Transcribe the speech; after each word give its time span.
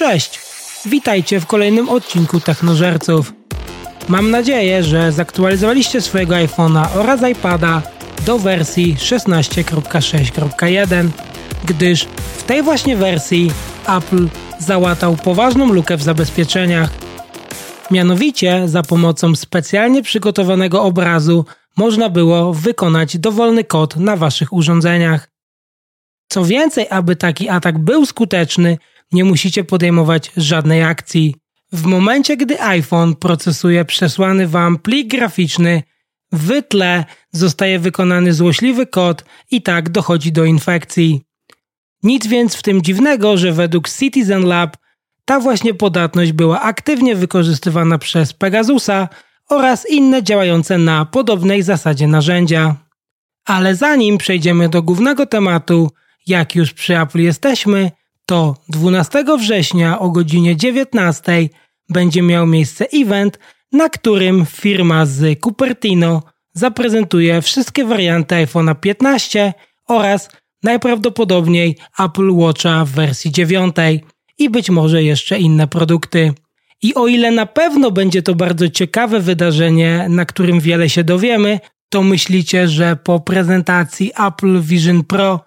Cześć! 0.00 0.40
Witajcie 0.86 1.40
w 1.40 1.46
kolejnym 1.46 1.88
odcinku 1.88 2.40
Technożerców. 2.40 3.32
Mam 4.08 4.30
nadzieję, 4.30 4.84
że 4.84 5.12
zaktualizowaliście 5.12 6.00
swojego 6.00 6.34
iPhone'a 6.34 6.86
oraz 6.94 7.20
iPada 7.30 7.82
do 8.26 8.38
wersji 8.38 8.96
16.6.1, 8.96 11.08
gdyż 11.64 12.04
w 12.36 12.42
tej 12.42 12.62
właśnie 12.62 12.96
wersji 12.96 13.52
Apple 13.98 14.28
załatał 14.58 15.16
poważną 15.16 15.72
lukę 15.72 15.96
w 15.96 16.02
zabezpieczeniach. 16.02 16.90
Mianowicie 17.90 18.68
za 18.68 18.82
pomocą 18.82 19.36
specjalnie 19.36 20.02
przygotowanego 20.02 20.82
obrazu 20.82 21.44
można 21.76 22.08
było 22.08 22.52
wykonać 22.52 23.18
dowolny 23.18 23.64
kod 23.64 23.96
na 23.96 24.16
waszych 24.16 24.52
urządzeniach. 24.52 25.28
Co 26.28 26.44
więcej, 26.44 26.86
aby 26.90 27.16
taki 27.16 27.48
atak 27.48 27.78
był 27.78 28.06
skuteczny, 28.06 28.78
nie 29.12 29.24
musicie 29.24 29.64
podejmować 29.64 30.32
żadnej 30.36 30.82
akcji. 30.82 31.34
W 31.72 31.84
momencie, 31.84 32.36
gdy 32.36 32.62
iPhone 32.62 33.16
procesuje 33.16 33.84
przesłany 33.84 34.48
Wam 34.48 34.78
plik 34.78 35.08
graficzny, 35.08 35.82
w 36.32 36.62
tle 36.68 37.04
zostaje 37.32 37.78
wykonany 37.78 38.34
złośliwy 38.34 38.86
kod 38.86 39.24
i 39.50 39.62
tak 39.62 39.88
dochodzi 39.88 40.32
do 40.32 40.44
infekcji. 40.44 41.20
Nic 42.02 42.26
więc 42.26 42.56
w 42.56 42.62
tym 42.62 42.82
dziwnego, 42.82 43.36
że 43.36 43.52
według 43.52 43.88
Citizen 43.88 44.46
Lab 44.46 44.76
ta 45.24 45.40
właśnie 45.40 45.74
podatność 45.74 46.32
była 46.32 46.60
aktywnie 46.60 47.16
wykorzystywana 47.16 47.98
przez 47.98 48.32
Pegasusa 48.32 49.08
oraz 49.48 49.90
inne 49.90 50.22
działające 50.22 50.78
na 50.78 51.04
podobnej 51.04 51.62
zasadzie 51.62 52.06
narzędzia. 52.06 52.76
Ale 53.44 53.76
zanim 53.76 54.18
przejdziemy 54.18 54.68
do 54.68 54.82
głównego 54.82 55.26
tematu, 55.26 55.90
jak 56.26 56.54
już 56.54 56.72
przy 56.72 57.00
Apple 57.00 57.18
jesteśmy, 57.18 57.90
to 58.30 58.56
12 58.68 59.24
września 59.38 59.98
o 59.98 60.10
godzinie 60.10 60.56
19 60.56 61.48
będzie 61.88 62.22
miał 62.22 62.46
miejsce 62.46 62.86
event, 62.92 63.38
na 63.72 63.88
którym 63.88 64.46
firma 64.46 65.06
z 65.06 65.40
Cupertino 65.40 66.22
zaprezentuje 66.52 67.42
wszystkie 67.42 67.84
warianty 67.84 68.34
iPhone'a 68.34 68.74
15 68.74 69.52
oraz 69.88 70.30
najprawdopodobniej 70.62 71.76
Apple 71.98 72.30
Watcha 72.32 72.84
w 72.84 72.90
wersji 72.90 73.32
9 73.32 73.76
i 74.38 74.50
być 74.50 74.70
może 74.70 75.02
jeszcze 75.02 75.38
inne 75.38 75.66
produkty. 75.68 76.32
I 76.82 76.94
o 76.94 77.06
ile 77.06 77.30
na 77.30 77.46
pewno 77.46 77.90
będzie 77.90 78.22
to 78.22 78.34
bardzo 78.34 78.68
ciekawe 78.68 79.20
wydarzenie, 79.20 80.06
na 80.08 80.24
którym 80.24 80.60
wiele 80.60 80.88
się 80.88 81.04
dowiemy, 81.04 81.60
to 81.88 82.02
myślicie, 82.02 82.68
że 82.68 82.96
po 82.96 83.20
prezentacji 83.20 84.12
Apple 84.26 84.60
Vision 84.60 85.04
Pro 85.04 85.40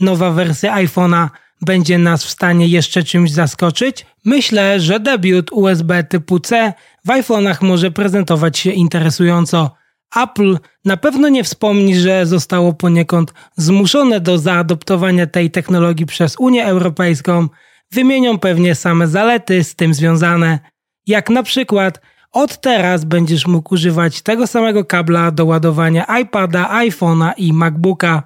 nowa 0.00 0.30
wersja 0.30 0.76
iPhone'a 0.76 1.28
będzie 1.60 1.98
nas 1.98 2.24
w 2.24 2.30
stanie 2.30 2.66
jeszcze 2.66 3.02
czymś 3.02 3.32
zaskoczyć? 3.32 4.06
Myślę, 4.24 4.80
że 4.80 5.00
debiut 5.00 5.52
USB 5.52 6.04
typu 6.04 6.40
C 6.40 6.72
w 7.04 7.08
iPhone'ach 7.08 7.62
może 7.62 7.90
prezentować 7.90 8.58
się 8.58 8.70
interesująco. 8.70 9.70
Apple 10.16 10.58
na 10.84 10.96
pewno 10.96 11.28
nie 11.28 11.44
wspomni, 11.44 11.98
że 11.98 12.26
zostało 12.26 12.72
poniekąd 12.72 13.34
zmuszone 13.56 14.20
do 14.20 14.38
zaadoptowania 14.38 15.26
tej 15.26 15.50
technologii 15.50 16.06
przez 16.06 16.36
Unię 16.38 16.66
Europejską. 16.66 17.48
Wymienią 17.92 18.38
pewnie 18.38 18.74
same 18.74 19.08
zalety 19.08 19.64
z 19.64 19.74
tym 19.74 19.94
związane. 19.94 20.58
Jak 21.06 21.30
na 21.30 21.42
przykład 21.42 22.00
od 22.32 22.60
teraz 22.60 23.04
będziesz 23.04 23.46
mógł 23.46 23.74
używać 23.74 24.22
tego 24.22 24.46
samego 24.46 24.84
kabla 24.84 25.30
do 25.30 25.44
ładowania 25.44 26.18
iPada, 26.20 26.68
iPhone'a 26.84 27.32
i 27.36 27.52
MacBooka. 27.52 28.22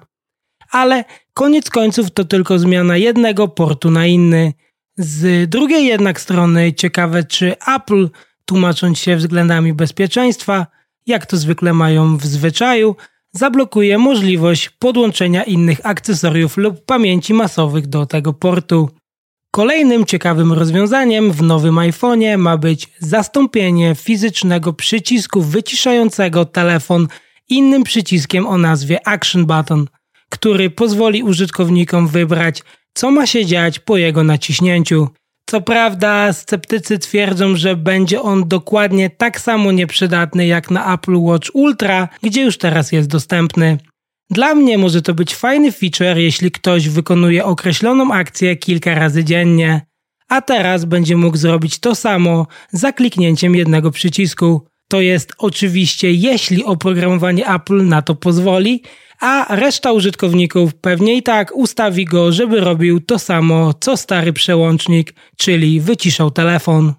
Ale 0.73 1.05
koniec 1.33 1.69
końców 1.69 2.11
to 2.11 2.25
tylko 2.25 2.59
zmiana 2.59 2.97
jednego 2.97 3.47
portu 3.47 3.91
na 3.91 4.05
inny. 4.07 4.53
Z 4.97 5.49
drugiej 5.49 5.85
jednak 5.85 6.21
strony 6.21 6.73
ciekawe, 6.73 7.23
czy 7.23 7.55
Apple, 7.75 8.09
tłumacząc 8.45 8.99
się 8.99 9.15
względami 9.15 9.73
bezpieczeństwa, 9.73 10.67
jak 11.05 11.25
to 11.25 11.37
zwykle 11.37 11.73
mają 11.73 12.17
w 12.17 12.25
zwyczaju, 12.25 12.95
zablokuje 13.31 13.97
możliwość 13.97 14.69
podłączenia 14.69 15.43
innych 15.43 15.79
akcesoriów 15.83 16.57
lub 16.57 16.85
pamięci 16.85 17.33
masowych 17.33 17.87
do 17.87 18.05
tego 18.05 18.33
portu. 18.33 18.89
Kolejnym 19.51 20.05
ciekawym 20.05 20.53
rozwiązaniem 20.53 21.31
w 21.31 21.41
nowym 21.41 21.75
iPhone'ie 21.75 22.37
ma 22.37 22.57
być 22.57 22.89
zastąpienie 22.99 23.95
fizycznego 23.95 24.73
przycisku 24.73 25.41
wyciszającego 25.41 26.45
telefon 26.45 27.07
innym 27.49 27.83
przyciskiem 27.83 28.47
o 28.47 28.57
nazwie 28.57 29.07
Action 29.07 29.45
Button, 29.45 29.87
który 30.33 30.69
pozwoli 30.69 31.23
użytkownikom 31.23 32.07
wybrać, 32.07 32.63
co 32.93 33.11
ma 33.11 33.25
się 33.27 33.45
dziać 33.45 33.79
po 33.79 33.97
jego 33.97 34.23
naciśnięciu. 34.23 35.07
Co 35.49 35.61
prawda, 35.61 36.33
sceptycy 36.33 36.99
twierdzą, 36.99 37.55
że 37.55 37.75
będzie 37.75 38.21
on 38.21 38.47
dokładnie 38.47 39.09
tak 39.09 39.39
samo 39.39 39.71
nieprzydatny 39.71 40.47
jak 40.47 40.71
na 40.71 40.93
Apple 40.93 41.17
Watch 41.17 41.49
Ultra, 41.53 42.09
gdzie 42.23 42.41
już 42.41 42.57
teraz 42.57 42.91
jest 42.91 43.09
dostępny. 43.09 43.77
Dla 44.29 44.55
mnie 44.55 44.77
może 44.77 45.01
to 45.01 45.13
być 45.13 45.35
fajny 45.35 45.71
feature, 45.71 46.17
jeśli 46.17 46.51
ktoś 46.51 46.89
wykonuje 46.89 47.45
określoną 47.45 48.13
akcję 48.13 48.55
kilka 48.55 48.95
razy 48.95 49.23
dziennie, 49.23 49.81
a 50.29 50.41
teraz 50.41 50.85
będzie 50.85 51.17
mógł 51.17 51.37
zrobić 51.37 51.79
to 51.79 51.95
samo 51.95 52.47
za 52.71 52.91
kliknięciem 52.91 53.55
jednego 53.55 53.91
przycisku. 53.91 54.67
To 54.89 55.01
jest 55.01 55.33
oczywiście 55.37 56.11
jeśli 56.11 56.63
oprogramowanie 56.63 57.49
Apple 57.49 57.87
na 57.87 58.01
to 58.01 58.15
pozwoli, 58.15 58.83
a 59.23 59.55
reszta 59.55 59.91
użytkowników 59.91 60.75
pewnie 60.75 61.15
i 61.15 61.23
tak 61.23 61.55
ustawi 61.55 62.05
go, 62.05 62.31
żeby 62.31 62.59
robił 62.59 62.99
to 62.99 63.19
samo 63.19 63.73
co 63.73 63.97
stary 63.97 64.33
przełącznik, 64.33 65.13
czyli 65.37 65.81
wyciszał 65.81 66.31
telefon. 66.31 66.93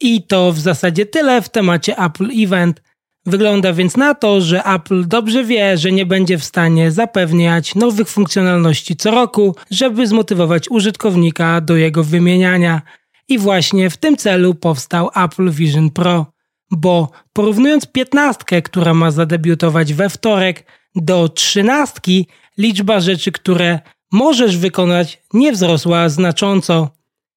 I 0.00 0.22
to 0.22 0.52
w 0.52 0.58
zasadzie 0.58 1.06
tyle 1.06 1.42
w 1.42 1.48
temacie 1.48 1.98
Apple 1.98 2.28
Event. 2.44 2.82
Wygląda 3.26 3.72
więc 3.72 3.96
na 3.96 4.14
to, 4.14 4.40
że 4.40 4.64
Apple 4.64 5.08
dobrze 5.08 5.44
wie, 5.44 5.78
że 5.78 5.92
nie 5.92 6.06
będzie 6.06 6.38
w 6.38 6.44
stanie 6.44 6.90
zapewniać 6.90 7.74
nowych 7.74 8.08
funkcjonalności 8.08 8.96
co 8.96 9.10
roku, 9.10 9.56
żeby 9.70 10.06
zmotywować 10.06 10.70
użytkownika 10.70 11.60
do 11.60 11.76
jego 11.76 12.04
wymieniania. 12.04 12.82
I 13.28 13.38
właśnie 13.38 13.90
w 13.90 13.96
tym 13.96 14.16
celu 14.16 14.54
powstał 14.54 15.10
Apple 15.24 15.50
Vision 15.50 15.90
Pro. 15.90 16.26
Bo 16.70 17.10
porównując 17.32 17.86
15, 17.86 18.62
która 18.62 18.94
ma 18.94 19.10
zadebiutować 19.10 19.94
we 19.94 20.08
wtorek, 20.08 20.64
do 20.94 21.28
trzynastki, 21.28 22.26
liczba 22.58 23.00
rzeczy, 23.00 23.32
które 23.32 23.80
możesz 24.12 24.56
wykonać, 24.56 25.22
nie 25.34 25.52
wzrosła 25.52 26.08
znacząco. 26.08 26.90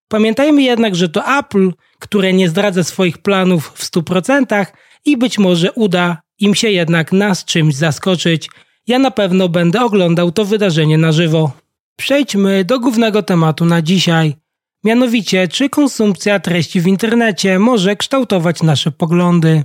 Pamiętajmy 0.07 0.61
jednak, 0.61 0.95
że 0.95 1.09
to 1.09 1.37
Apple, 1.39 1.71
które 1.99 2.33
nie 2.33 2.49
zdradza 2.49 2.83
swoich 2.83 3.17
planów 3.17 3.71
w 3.75 3.91
100%, 3.91 4.65
i 5.05 5.17
być 5.17 5.39
może 5.39 5.71
uda 5.71 6.21
im 6.39 6.55
się 6.55 6.69
jednak 6.69 7.11
nas 7.11 7.45
czymś 7.45 7.75
zaskoczyć. 7.75 8.49
Ja 8.87 8.99
na 8.99 9.11
pewno 9.11 9.49
będę 9.49 9.81
oglądał 9.81 10.31
to 10.31 10.45
wydarzenie 10.45 10.97
na 10.97 11.11
żywo. 11.11 11.51
Przejdźmy 11.95 12.65
do 12.65 12.79
głównego 12.79 13.23
tematu 13.23 13.65
na 13.65 13.81
dzisiaj. 13.81 14.35
Mianowicie, 14.83 15.47
czy 15.47 15.69
konsumpcja 15.69 16.39
treści 16.39 16.81
w 16.81 16.87
internecie 16.87 17.59
może 17.59 17.95
kształtować 17.95 18.63
nasze 18.63 18.91
poglądy? 18.91 19.63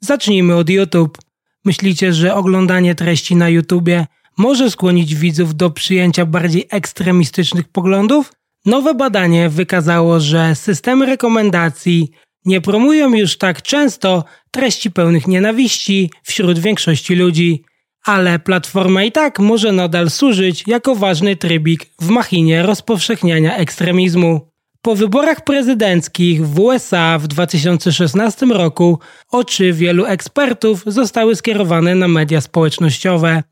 Zacznijmy 0.00 0.56
od 0.56 0.70
YouTube. 0.70 1.18
Myślicie, 1.64 2.12
że 2.12 2.34
oglądanie 2.34 2.94
treści 2.94 3.36
na 3.36 3.48
YouTubie 3.48 4.06
może 4.38 4.70
skłonić 4.70 5.14
widzów 5.14 5.54
do 5.54 5.70
przyjęcia 5.70 6.26
bardziej 6.26 6.66
ekstremistycznych 6.70 7.68
poglądów? 7.68 8.32
Nowe 8.66 8.94
badanie 8.94 9.48
wykazało, 9.48 10.20
że 10.20 10.54
systemy 10.54 11.06
rekomendacji 11.06 12.10
nie 12.44 12.60
promują 12.60 13.14
już 13.14 13.38
tak 13.38 13.62
często 13.62 14.24
treści 14.50 14.90
pełnych 14.90 15.26
nienawiści 15.26 16.10
wśród 16.22 16.58
większości 16.58 17.14
ludzi, 17.14 17.64
ale 18.04 18.38
platforma 18.38 19.02
i 19.02 19.12
tak 19.12 19.38
może 19.38 19.72
nadal 19.72 20.10
służyć 20.10 20.64
jako 20.66 20.94
ważny 20.94 21.36
trybik 21.36 21.86
w 22.00 22.08
machinie 22.08 22.62
rozpowszechniania 22.62 23.56
ekstremizmu. 23.56 24.48
Po 24.82 24.94
wyborach 24.94 25.44
prezydenckich 25.44 26.46
w 26.46 26.60
USA 26.60 27.18
w 27.18 27.26
2016 27.26 28.46
roku 28.46 28.98
oczy 29.30 29.72
wielu 29.72 30.04
ekspertów 30.04 30.82
zostały 30.86 31.36
skierowane 31.36 31.94
na 31.94 32.08
media 32.08 32.40
społecznościowe. 32.40 33.42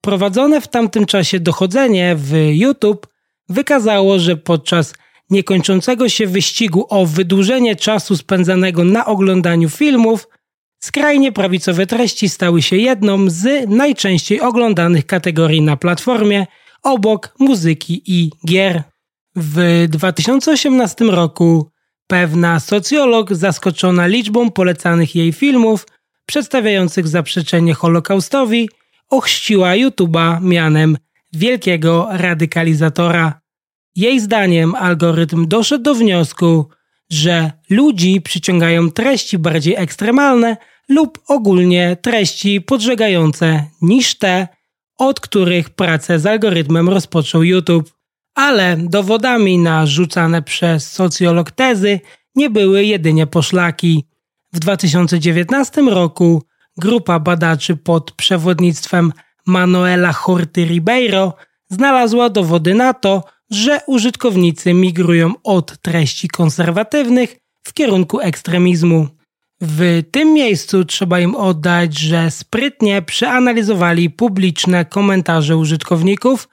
Prowadzone 0.00 0.60
w 0.60 0.68
tamtym 0.68 1.06
czasie 1.06 1.40
dochodzenie 1.40 2.16
w 2.16 2.32
YouTube 2.52 3.06
wykazało, 3.48 4.18
że 4.18 4.36
podczas 4.36 4.94
niekończącego 5.30 6.08
się 6.08 6.26
wyścigu 6.26 6.86
o 6.88 7.06
wydłużenie 7.06 7.76
czasu 7.76 8.16
spędzanego 8.16 8.84
na 8.84 9.06
oglądaniu 9.06 9.70
filmów, 9.70 10.28
skrajnie 10.86 11.32
prawicowe 11.32 11.86
treści 11.86 12.28
stały 12.28 12.62
się 12.62 12.76
jedną 12.76 13.30
z 13.30 13.70
najczęściej 13.70 14.40
oglądanych 14.40 15.06
kategorii 15.06 15.62
na 15.62 15.76
platformie, 15.76 16.46
obok 16.82 17.34
muzyki 17.38 18.02
i 18.06 18.30
gier. 18.46 18.82
W 19.36 19.86
2018 19.88 21.04
roku 21.04 21.70
pewna 22.06 22.60
socjolog 22.60 23.34
zaskoczona 23.34 24.06
liczbą 24.06 24.50
polecanych 24.50 25.14
jej 25.14 25.32
filmów 25.32 25.86
przedstawiających 26.26 27.08
zaprzeczenie 27.08 27.74
Holokaustowi 27.74 28.68
ochrzciła 29.10 29.70
YouTube'a 29.70 30.42
mianem 30.42 30.96
wielkiego 31.32 32.08
radykalizatora. 32.10 33.40
Jej 33.96 34.20
zdaniem 34.20 34.74
algorytm 34.74 35.48
doszedł 35.48 35.84
do 35.84 35.94
wniosku, 35.94 36.68
że 37.10 37.52
ludzi 37.70 38.20
przyciągają 38.20 38.90
treści 38.90 39.38
bardziej 39.38 39.74
ekstremalne 39.76 40.56
lub 40.88 41.18
ogólnie 41.28 41.96
treści 42.02 42.60
podżegające 42.60 43.64
niż 43.82 44.18
te, 44.18 44.48
od 44.98 45.20
których 45.20 45.70
pracę 45.70 46.18
z 46.18 46.26
algorytmem 46.26 46.88
rozpoczął 46.88 47.42
YouTube. 47.42 47.92
Ale 48.34 48.76
dowodami 48.76 49.58
na 49.58 49.86
rzucane 49.86 50.42
przez 50.42 50.92
socjolog 50.92 51.50
tezy 51.50 52.00
nie 52.34 52.50
były 52.50 52.84
jedynie 52.84 53.26
poszlaki. 53.26 54.04
W 54.52 54.58
2019 54.58 55.82
roku 55.82 56.42
grupa 56.76 57.18
badaczy 57.18 57.76
pod 57.76 58.12
przewodnictwem 58.12 59.12
Manuela 59.46 60.12
Horty 60.12 60.64
Ribeiro 60.64 61.34
znalazła 61.68 62.30
dowody 62.30 62.74
na 62.74 62.94
to, 62.94 63.24
że 63.50 63.80
użytkownicy 63.86 64.74
migrują 64.74 65.32
od 65.44 65.82
treści 65.82 66.28
konserwatywnych 66.28 67.36
w 67.62 67.72
kierunku 67.72 68.20
ekstremizmu. 68.20 69.15
W 69.60 70.02
tym 70.10 70.32
miejscu 70.32 70.84
trzeba 70.84 71.20
im 71.20 71.34
oddać, 71.34 71.98
że 71.98 72.30
sprytnie 72.30 73.02
przeanalizowali 73.02 74.10
publiczne 74.10 74.84
komentarze 74.84 75.56
użytkowników, 75.56 76.48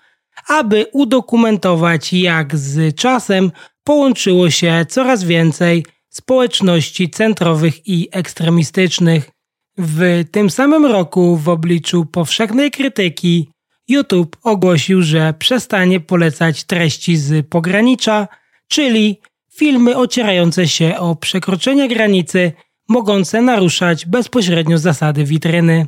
aby 0.48 0.86
udokumentować, 0.92 2.14
jak 2.14 2.58
z 2.58 2.96
czasem 2.96 3.52
połączyło 3.84 4.50
się 4.50 4.86
coraz 4.90 5.24
więcej 5.24 5.86
społeczności 6.10 7.10
centrowych 7.10 7.88
i 7.88 8.08
ekstremistycznych. 8.12 9.30
W 9.78 10.24
tym 10.32 10.50
samym 10.50 10.86
roku, 10.86 11.38
w 11.38 11.50
obliczu 11.50 12.06
powszechnej 12.06 12.72
krytyki, 12.72 13.50
YouTube 13.88 14.38
ogłosił, 14.44 15.02
że 15.02 15.34
przestanie 15.40 16.00
polecać 16.00 16.64
treści 16.64 17.18
z 17.18 17.48
pogranicza, 17.48 18.28
czyli 18.68 19.22
filmy 19.56 19.98
ocierające 19.98 20.68
się 20.68 20.98
o 20.98 21.16
przekroczenie 21.16 21.88
granicy, 21.88 22.52
mogące 22.90 23.42
naruszać 23.42 24.06
bezpośrednio 24.06 24.78
zasady 24.78 25.24
witryny. 25.24 25.88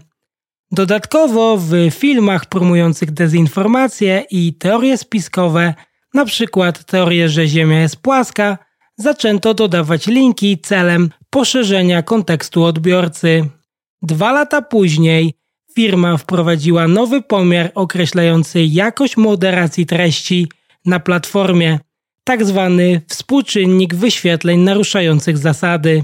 Dodatkowo 0.71 1.57
w 1.57 1.71
filmach 1.91 2.45
promujących 2.45 3.11
dezinformację 3.11 4.23
i 4.31 4.53
teorie 4.53 4.97
spiskowe, 4.97 5.73
np. 6.15 6.73
teorię, 6.87 7.29
że 7.29 7.47
Ziemia 7.47 7.81
jest 7.81 7.97
płaska, 7.97 8.57
zaczęto 8.97 9.53
dodawać 9.53 10.07
linki 10.07 10.59
celem 10.59 11.09
poszerzenia 11.29 12.03
kontekstu 12.03 12.63
odbiorcy. 12.63 13.49
Dwa 14.01 14.31
lata 14.31 14.61
później 14.61 15.33
firma 15.75 16.17
wprowadziła 16.17 16.87
nowy 16.87 17.21
pomiar 17.21 17.71
określający 17.75 18.63
jakość 18.63 19.17
moderacji 19.17 19.85
treści 19.85 20.47
na 20.85 20.99
platformie, 20.99 21.79
tak 22.23 22.45
zwany 22.45 23.01
współczynnik 23.09 23.95
wyświetleń 23.95 24.59
naruszających 24.59 25.37
zasady, 25.37 26.03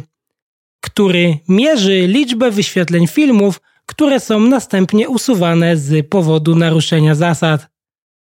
który 0.82 1.38
mierzy 1.48 2.08
liczbę 2.08 2.52
wyświetleń 2.52 3.08
filmów, 3.08 3.62
które 3.86 4.20
są 4.20 4.40
następnie 4.40 5.10
usuwane 5.10 5.78
z 5.78 6.10
powodu 6.10 6.56
naruszenia 6.56 7.16
zasad. 7.16 7.68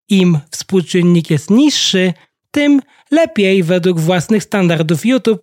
Im 0.08 0.38
współczynnik 0.50 1.30
jest 1.30 1.50
niższy, 1.50 2.12
tym 2.50 2.80
lepiej 3.10 3.62
według 3.62 4.00
własnych 4.00 4.42
standardów 4.42 5.06
YouTube 5.06 5.42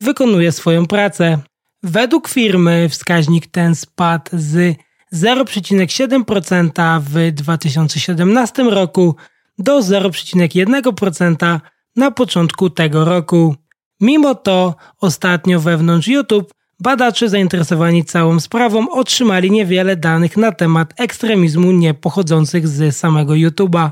wykonuje 0.00 0.52
swoją 0.52 0.86
pracę. 0.86 1.38
Według 1.82 2.28
firmy 2.28 2.88
wskaźnik 2.88 3.46
ten 3.46 3.74
spadł 3.74 4.30
z 4.32 4.76
0,7% 5.14 7.00
w 7.00 7.32
2017 7.32 8.62
roku 8.62 9.16
do 9.58 9.78
0,1% 9.78 11.60
na 11.96 12.10
początku 12.10 12.70
tego 12.70 13.04
roku. 13.04 13.54
Mimo 14.00 14.34
to 14.34 14.74
ostatnio 15.00 15.60
wewnątrz 15.60 16.08
YouTube 16.08 16.54
badacze 16.80 17.28
zainteresowani 17.28 18.04
całą 18.04 18.40
sprawą 18.40 18.90
otrzymali 18.90 19.50
niewiele 19.50 19.96
danych 19.96 20.36
na 20.36 20.52
temat 20.52 21.00
ekstremizmu 21.00 21.72
nie 21.72 21.94
pochodzących 21.94 22.68
z 22.68 22.96
samego 22.96 23.32
YouTube'a, 23.32 23.90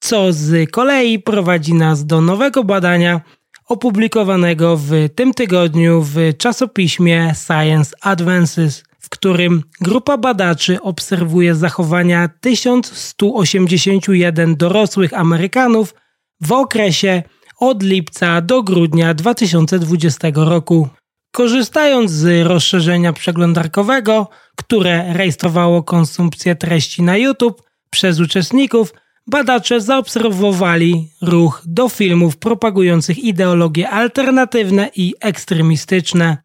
co 0.00 0.32
z 0.32 0.70
kolei 0.70 1.18
prowadzi 1.18 1.74
nas 1.74 2.06
do 2.06 2.20
nowego 2.20 2.64
badania 2.64 3.20
opublikowanego 3.68 4.76
w 4.76 4.90
tym 5.14 5.34
tygodniu 5.34 6.02
w 6.02 6.16
czasopiśmie 6.38 7.34
Science 7.46 7.96
Advances 8.00 8.82
w 9.04 9.08
którym 9.08 9.62
grupa 9.80 10.18
badaczy 10.18 10.82
obserwuje 10.82 11.54
zachowania 11.54 12.28
1181 12.40 14.56
dorosłych 14.56 15.14
Amerykanów 15.14 15.94
w 16.40 16.52
okresie 16.52 17.22
od 17.58 17.82
lipca 17.82 18.40
do 18.40 18.62
grudnia 18.62 19.14
2020 19.14 20.28
roku. 20.34 20.88
Korzystając 21.32 22.10
z 22.10 22.46
rozszerzenia 22.46 23.12
przeglądarkowego, 23.12 24.28
które 24.56 25.12
rejestrowało 25.12 25.82
konsumpcję 25.82 26.56
treści 26.56 27.02
na 27.02 27.16
YouTube 27.16 27.62
przez 27.90 28.20
uczestników, 28.20 28.94
badacze 29.26 29.80
zaobserwowali 29.80 31.08
ruch 31.22 31.62
do 31.66 31.88
filmów 31.88 32.36
propagujących 32.36 33.18
ideologie 33.18 33.88
alternatywne 33.90 34.90
i 34.96 35.14
ekstremistyczne. 35.20 36.36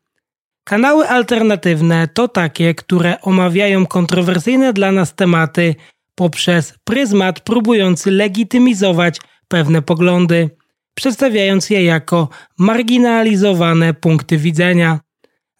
Kanały 0.63 1.09
alternatywne 1.09 2.07
to 2.07 2.27
takie, 2.27 2.75
które 2.75 3.21
omawiają 3.21 3.85
kontrowersyjne 3.85 4.73
dla 4.73 4.91
nas 4.91 5.15
tematy 5.15 5.75
poprzez 6.15 6.73
pryzmat 6.83 7.39
próbujący 7.39 8.11
legitymizować 8.11 9.19
pewne 9.47 9.81
poglądy, 9.81 10.50
przedstawiając 10.99 11.69
je 11.69 11.83
jako 11.83 12.29
marginalizowane 12.57 13.93
punkty 13.93 14.37
widzenia. 14.37 14.99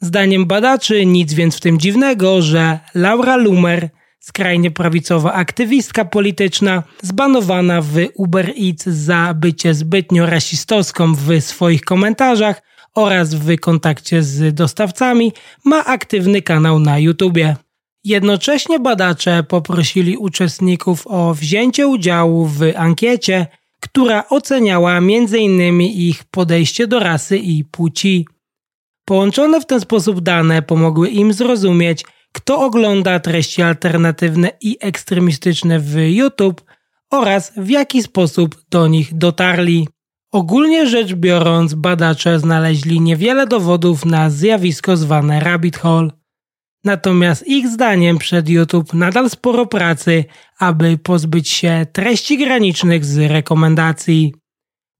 Zdaniem 0.02 0.46
badaczy 0.46 1.06
nic 1.06 1.34
więc 1.34 1.58
w 1.58 1.62
tym 1.62 1.80
dziwnego, 1.80 2.42
że 2.42 2.80
Laura 2.96 3.36
Lumer, 3.36 3.90
skrajnie 4.20 4.72
prawicowa 4.72 5.34
aktywistka 5.34 6.06
polityczna, 6.06 6.84
zbanowana 7.02 7.82
w 7.82 7.94
Uber 8.16 8.54
Eats 8.62 8.86
za 8.86 9.34
bycie 9.34 9.74
zbytnio 9.74 10.26
rasistowską 10.26 11.14
w 11.14 11.42
swoich 11.42 11.82
komentarzach, 11.82 12.62
oraz 12.96 13.36
w 13.36 13.60
kontakcie 13.60 14.24
z 14.24 14.56
dostawcami 14.56 15.34
ma 15.66 15.86
aktywny 15.86 16.42
kanał 16.42 16.80
na 16.80 17.00
YouTubie. 17.00 17.56
Jednocześnie 18.04 18.80
badacze 18.80 19.44
poprosili 19.44 20.18
uczestników 20.18 21.08
o 21.08 21.34
wzięcie 21.34 21.88
udziału 21.88 22.46
w 22.46 22.62
ankiecie, 22.76 23.48
która 23.80 24.30
oceniała 24.30 24.98
m.in. 24.98 25.82
ich 25.82 26.24
podejście 26.24 26.88
do 26.88 27.00
rasy 27.00 27.38
i 27.38 27.64
płci. 27.64 28.28
Połączone 29.06 29.62
w 29.62 29.66
ten 29.66 29.80
sposób 29.80 30.22
dane 30.22 30.62
pomogły 30.62 31.10
im 31.10 31.34
zrozumieć, 31.34 32.06
kto 32.34 32.66
ogląda 32.66 33.20
treści 33.20 33.62
alternatywne 33.62 34.52
i 34.62 34.78
ekstremistyczne 34.82 35.80
w 35.80 35.96
YouTube 36.08 36.64
oraz 37.12 37.54
w 37.58 37.70
jaki 37.70 38.04
sposób 38.04 38.56
do 38.70 38.88
nich 38.88 39.18
dotarli. 39.18 39.88
Ogólnie 40.32 40.88
rzecz 40.88 41.14
biorąc, 41.14 41.74
badacze 41.74 42.40
znaleźli 42.40 43.02
niewiele 43.02 43.48
dowodów 43.48 44.06
na 44.06 44.30
zjawisko 44.30 44.98
zwane 44.98 45.40
rabbit 45.40 45.78
hole. 45.78 46.19
Natomiast 46.90 47.48
ich 47.48 47.68
zdaniem 47.68 48.18
przed 48.18 48.50
YouTube 48.50 48.94
nadal 48.94 49.30
sporo 49.30 49.66
pracy, 49.66 50.26
aby 50.60 50.98
pozbyć 50.98 51.50
się 51.50 51.86
treści 51.94 52.38
granicznych 52.38 53.06
z 53.06 53.18
rekomendacji. 53.18 54.34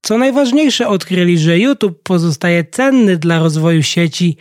Co 0.02 0.18
najważniejsze, 0.18 0.88
odkryli, 0.88 1.38
że 1.38 1.58
YouTube 1.58 2.02
pozostaje 2.02 2.64
cenny 2.64 3.16
dla 3.16 3.38
rozwoju 3.38 3.82
sieci 3.82 4.36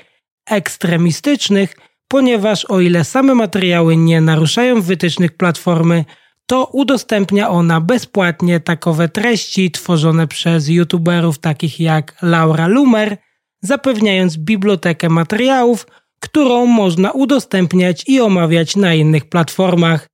ekstremistycznych, 0.50 1.76
ponieważ 2.08 2.66
o 2.66 2.80
ile 2.80 3.04
same 3.04 3.36
materiały 3.36 3.98
nie 3.98 4.22
naruszają 4.22 4.82
wytycznych 4.82 5.38
platformy, 5.38 6.06
to 6.46 6.66
udostępnia 6.66 7.50
ona 7.50 7.82
bezpłatnie 7.82 8.60
takowe 8.60 9.10
treści 9.10 9.72
tworzone 9.72 10.28
przez 10.28 10.68
youtuberów 10.68 11.40
takich 11.40 11.80
jak 11.80 12.16
Laura 12.22 12.68
Lumer, 12.68 13.18
zapewniając 13.62 14.38
bibliotekę 14.38 15.10
materiałów, 15.10 15.86
którą 16.20 16.66
można 16.66 17.12
udostępniać 17.12 18.04
i 18.08 18.22
omawiać 18.22 18.76
na 18.76 18.94
innych 18.94 19.30
platformach. 19.30 20.08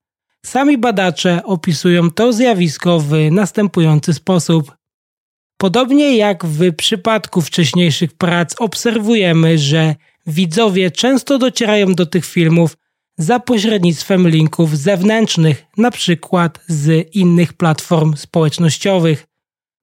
Sami 0.45 0.77
badacze 0.77 1.41
opisują 1.43 2.11
to 2.11 2.33
zjawisko 2.33 2.99
w 2.99 3.11
następujący 3.31 4.13
sposób. 4.13 4.75
Podobnie 5.57 6.17
jak 6.17 6.45
w 6.45 6.75
przypadku 6.75 7.41
wcześniejszych 7.41 8.13
prac 8.13 8.55
obserwujemy, 8.61 9.57
że 9.57 9.95
widzowie 10.27 10.91
często 10.91 11.37
docierają 11.37 11.93
do 11.93 12.05
tych 12.05 12.25
filmów 12.25 12.77
za 13.17 13.39
pośrednictwem 13.39 14.27
linków 14.29 14.77
zewnętrznych, 14.77 15.65
przykład 15.91 16.59
z 16.67 17.15
innych 17.15 17.53
platform 17.53 18.15
społecznościowych. 18.15 19.27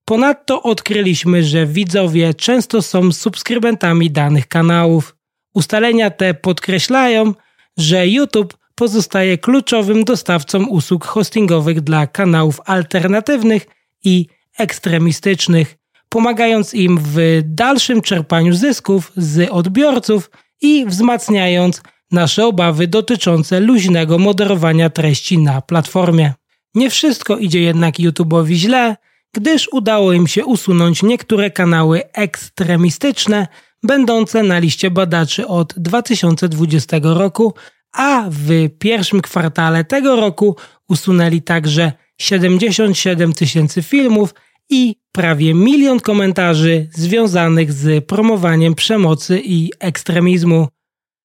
Ponadto 0.05 0.63
odkryliśmy, 0.63 1.43
że 1.43 1.67
widzowie 1.67 2.35
często 2.35 2.83
są 2.83 3.13
subskrybentami 3.13 4.11
danych 4.11 4.49
kanałów. 4.49 5.17
Ustalenia 5.55 6.11
te 6.11 6.35
podkreślają, 6.35 7.35
że 7.77 8.09
YouTube 8.09 8.57
pozostaje 8.75 9.39
kluczowym 9.39 10.05
dostawcą 10.05 10.67
usług 10.67 11.05
hostingowych 11.05 11.81
dla 11.81 12.07
kanałów 12.07 12.61
alternatywnych 12.65 13.67
i 14.05 14.27
ekstremistycznych, 14.59 15.77
pomagając 16.09 16.75
im 16.75 16.99
w 17.03 17.41
dalszym 17.45 18.03
czerpaniu 18.03 18.55
zysków 18.55 19.13
z 19.17 19.51
odbiorców 19.51 20.31
i 20.61 20.87
wzmacniając 20.87 21.83
nasze 22.11 22.47
obawy 22.47 22.87
dotyczące 22.87 23.61
luźnego 23.61 24.19
moderowania 24.19 24.91
treści 24.91 25.39
na 25.39 25.61
platformie. 25.61 26.33
Nie 26.75 26.91
wszystko 26.91 27.37
idzie 27.37 27.63
jednak 27.63 27.95
YouTube'owi 27.95 28.55
źle, 28.55 28.97
gdyż 29.35 29.69
udało 29.73 30.13
im 30.13 30.27
się 30.27 30.45
usunąć 30.45 31.03
niektóre 31.03 31.51
kanały 31.51 32.03
ekstremistyczne, 32.13 33.47
będące 33.83 34.43
na 34.43 34.59
liście 34.59 34.91
badaczy 34.91 35.47
od 35.47 35.75
2020 35.77 36.97
roku, 37.03 37.55
a 37.93 38.27
w 38.31 38.69
pierwszym 38.79 39.23
kwartale 39.23 39.85
tego 39.85 40.17
roku 40.17 40.57
usunęli 40.89 41.43
także 41.43 41.93
77 42.19 43.33
tysięcy 43.33 43.83
filmów 43.83 44.35
i 44.71 44.97
prawie 45.13 45.55
milion 45.55 46.01
komentarzy 46.01 46.89
związanych 46.93 47.73
z 47.73 48.07
promowaniem 48.07 48.75
przemocy 48.75 49.41
i 49.45 49.71
ekstremizmu. 49.81 50.69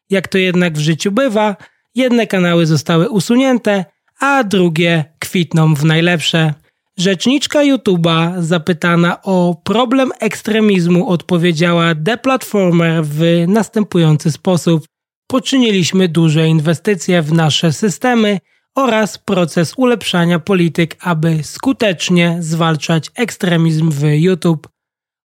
Jak 0.09 0.27
to 0.27 0.37
jednak 0.37 0.73
w 0.73 0.79
życiu 0.79 1.11
bywa, 1.11 1.55
jedne 1.95 2.27
kanały 2.27 2.65
zostały 2.65 3.09
usunięte, 3.09 3.85
a 4.19 4.43
drugie 4.43 5.05
kwitną 5.19 5.75
w 5.75 5.85
najlepsze. 5.85 6.53
Rzeczniczka 6.97 7.59
YouTube'a 7.59 8.41
zapytana 8.43 9.21
o 9.21 9.61
problem 9.63 10.11
ekstremizmu 10.19 11.09
odpowiedziała 11.09 11.95
The 11.95 12.17
Platformer 12.17 13.05
w 13.05 13.45
następujący 13.47 14.31
sposób. 14.31 14.85
Poczyniliśmy 15.27 16.07
duże 16.07 16.47
inwestycje 16.47 17.21
w 17.21 17.33
nasze 17.33 17.73
systemy 17.73 18.39
oraz 18.75 19.17
proces 19.17 19.73
ulepszania 19.77 20.39
polityk, 20.39 20.97
aby 20.99 21.43
skutecznie 21.43 22.37
zwalczać 22.39 23.11
ekstremizm 23.15 23.91
w 23.91 24.03
YouTube. 24.03 24.67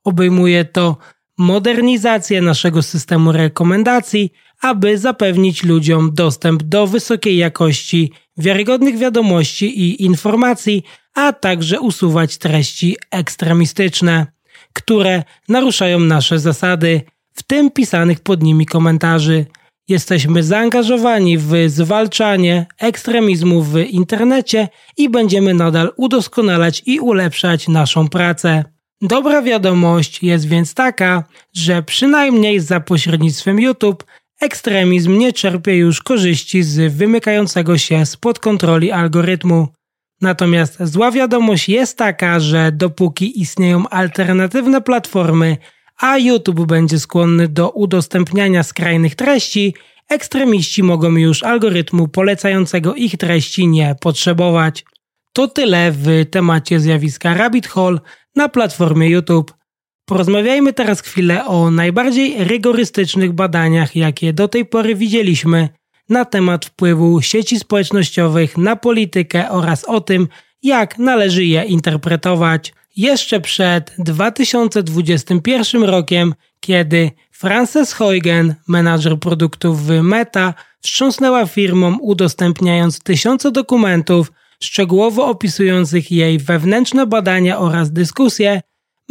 Obejmuje 0.06 0.66
to 0.66 0.98
modernizację 1.38 2.42
naszego 2.42 2.82
systemu 2.82 3.32
rekomendacji, 3.32 4.32
aby 4.62 4.98
zapewnić 4.98 5.64
ludziom 5.64 6.14
dostęp 6.14 6.64
do 6.64 6.88
wysokiej 6.88 7.38
jakości, 7.38 8.12
wiarygodnych 8.42 8.98
wiadomości 8.98 9.80
i 9.80 10.04
informacji, 10.04 10.84
a 11.14 11.34
także 11.34 11.80
usuwać 11.80 12.38
treści 12.38 12.98
ekstremistyczne, 13.12 14.26
które 14.74 15.24
naruszają 15.50 16.00
nasze 16.00 16.40
zasady, 16.40 17.02
w 17.34 17.44
tym 17.44 17.72
pisanych 17.72 18.20
pod 18.20 18.44
nimi 18.44 18.66
komentarzy. 18.66 19.46
Jesteśmy 19.88 20.44
zaangażowani 20.44 21.38
w 21.38 21.52
zwalczanie 21.68 22.66
ekstremizmu 22.80 23.62
w 23.62 23.78
internecie 23.78 24.70
i 24.98 25.10
będziemy 25.10 25.54
nadal 25.54 25.92
udoskonalać 25.98 26.84
i 26.86 27.00
ulepszać 27.00 27.68
naszą 27.68 28.10
pracę. 28.10 28.64
Dobra 29.02 29.42
wiadomość 29.42 30.24
jest 30.24 30.48
więc 30.48 30.74
taka, 30.74 31.24
że 31.54 31.84
przynajmniej 31.84 32.60
za 32.60 32.80
pośrednictwem 32.80 33.60
YouTube 33.60 34.04
ekstremizm 34.42 35.18
nie 35.18 35.34
czerpie 35.34 35.78
już 35.78 36.02
korzyści 36.02 36.64
z 36.64 36.94
wymykającego 36.94 37.78
się 37.78 38.06
spod 38.06 38.40
kontroli 38.40 38.92
algorytmu. 38.92 39.68
Natomiast 40.22 40.78
zła 40.84 41.12
wiadomość 41.12 41.70
jest 41.70 41.98
taka, 41.98 42.40
że 42.40 42.72
dopóki 42.72 43.42
istnieją 43.42 43.88
alternatywne 43.90 44.82
platformy, 44.82 45.58
a 45.98 46.18
YouTube 46.18 46.66
będzie 46.66 47.00
skłonny 47.00 47.48
do 47.48 47.70
udostępniania 47.70 48.64
skrajnych 48.64 49.16
treści, 49.16 49.76
ekstremiści 50.10 50.84
mogą 50.84 51.12
już 51.16 51.44
algorytmu 51.44 52.08
polecającego 52.08 52.96
ich 52.96 53.18
treści 53.18 53.68
nie 53.68 53.96
potrzebować. 54.02 54.86
To 55.34 55.48
tyle 55.48 55.92
w 55.92 56.26
temacie 56.32 56.80
zjawiska 56.80 57.34
Rabbit 57.34 57.68
Hole 57.68 58.00
na 58.36 58.50
platformie 58.50 59.10
YouTube. 59.10 59.54
Porozmawiajmy 60.12 60.74
teraz 60.74 61.02
chwilę 61.02 61.46
o 61.46 61.72
najbardziej 61.72 62.44
rygorystycznych 62.44 63.34
badaniach, 63.34 63.96
jakie 63.96 64.34
do 64.34 64.48
tej 64.48 64.66
pory 64.66 64.96
widzieliśmy 64.96 65.70
na 66.10 66.26
temat 66.26 66.66
wpływu 66.66 67.22
sieci 67.22 67.60
społecznościowych 67.60 68.58
na 68.58 68.76
politykę 68.76 69.50
oraz 69.50 69.86
o 69.86 70.02
tym, 70.02 70.28
jak 70.64 70.98
należy 70.98 71.46
je 71.46 71.64
interpretować. 71.64 72.74
Jeszcze 72.98 73.40
przed 73.40 73.96
2021 73.98 75.84
rokiem, 75.84 76.34
kiedy 76.60 77.12
Frances 77.32 77.94
Huygen, 77.94 78.56
menadżer 78.68 79.20
produktów 79.20 79.86
w 79.86 80.02
Meta, 80.02 80.54
wstrząsnęła 80.82 81.46
firmą 81.46 81.98
udostępniając 82.00 83.00
tysiące 83.00 83.52
dokumentów 83.52 84.32
szczegółowo 84.64 85.26
opisujących 85.28 86.12
jej 86.12 86.40
wewnętrzne 86.40 87.06
badania 87.06 87.60
oraz 87.60 87.92
dyskusje, 87.92 88.62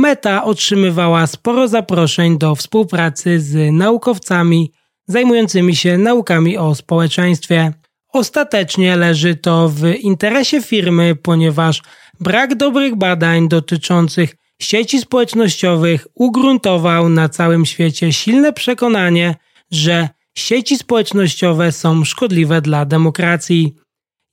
Meta 0.01 0.45
otrzymywała 0.45 1.27
sporo 1.27 1.69
zaproszeń 1.69 2.39
do 2.39 2.55
współpracy 2.55 3.41
z 3.41 3.73
naukowcami 3.73 4.73
zajmującymi 5.07 5.77
się 5.77 5.99
naukami 5.99 6.59
o 6.59 6.75
społeczeństwie. 6.75 7.73
Ostatecznie 8.13 8.97
leży 8.97 9.37
to 9.37 9.69
w 9.69 9.95
interesie 9.95 10.63
firmy, 10.63 11.17
ponieważ 11.23 11.83
brak 12.21 12.55
dobrych 12.55 12.97
badań 12.97 13.49
dotyczących 13.49 14.37
sieci 14.61 14.99
społecznościowych 15.01 16.07
ugruntował 16.15 17.09
na 17.09 17.29
całym 17.29 17.67
świecie 17.67 18.13
silne 18.13 18.53
przekonanie, 18.53 19.35
że 19.71 20.09
sieci 20.35 20.79
społecznościowe 20.79 21.73
są 21.73 22.05
szkodliwe 22.05 22.61
dla 22.61 22.85
demokracji. 22.85 23.75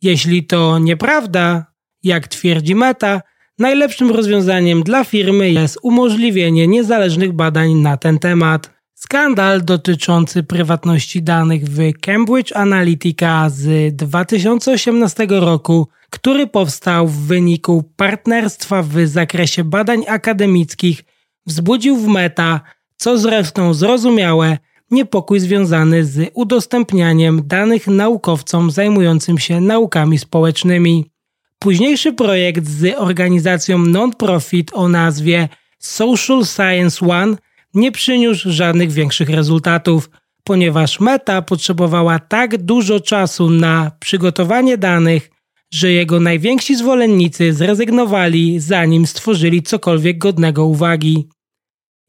Jeśli 0.01 0.45
to 0.45 0.79
nieprawda, 0.79 1.65
jak 2.03 2.27
twierdzi 2.27 2.75
Meta, 2.75 3.21
najlepszym 3.59 4.11
rozwiązaniem 4.11 4.83
dla 4.83 5.03
firmy 5.03 5.51
jest 5.51 5.77
umożliwienie 5.81 6.67
niezależnych 6.67 7.33
badań 7.33 7.73
na 7.73 7.97
ten 7.97 8.19
temat. 8.19 8.77
Skandal 8.93 9.65
dotyczący 9.65 10.43
prywatności 10.43 11.23
danych 11.23 11.63
w 11.63 11.99
Cambridge 12.01 12.51
Analytica 12.55 13.49
z 13.49 13.95
2018 13.95 15.27
roku, 15.29 15.87
który 16.09 16.47
powstał 16.47 17.07
w 17.07 17.27
wyniku 17.27 17.83
partnerstwa 17.95 18.83
w 18.83 19.07
zakresie 19.07 19.63
badań 19.63 20.03
akademickich, 20.07 21.03
wzbudził 21.45 21.97
w 21.97 22.07
Meta, 22.07 22.61
co 22.97 23.17
zresztą 23.17 23.73
zrozumiałe, 23.73 24.57
niepokój 24.91 25.39
związany 25.39 26.05
z 26.05 26.31
udostępnianiem 26.33 27.41
danych 27.45 27.87
naukowcom 27.87 28.71
zajmującym 28.71 29.37
się 29.37 29.61
naukami 29.61 30.17
społecznymi. 30.17 31.11
Późniejszy 31.59 32.13
projekt 32.13 32.67
z 32.67 32.95
organizacją 32.97 33.77
non-profit 33.77 34.71
o 34.73 34.87
nazwie 34.89 35.49
Social 35.79 36.45
Science 36.45 37.05
One 37.05 37.35
nie 37.73 37.91
przyniósł 37.91 38.51
żadnych 38.51 38.91
większych 38.91 39.29
rezultatów, 39.29 40.09
ponieważ 40.43 40.99
Meta 40.99 41.41
potrzebowała 41.41 42.19
tak 42.19 42.57
dużo 42.63 42.99
czasu 42.99 43.49
na 43.49 43.91
przygotowanie 43.99 44.77
danych, 44.77 45.29
że 45.73 45.91
jego 45.91 46.19
najwięksi 46.19 46.75
zwolennicy 46.75 47.53
zrezygnowali 47.53 48.59
zanim 48.59 49.07
stworzyli 49.07 49.63
cokolwiek 49.63 50.17
godnego 50.17 50.65
uwagi. 50.65 51.29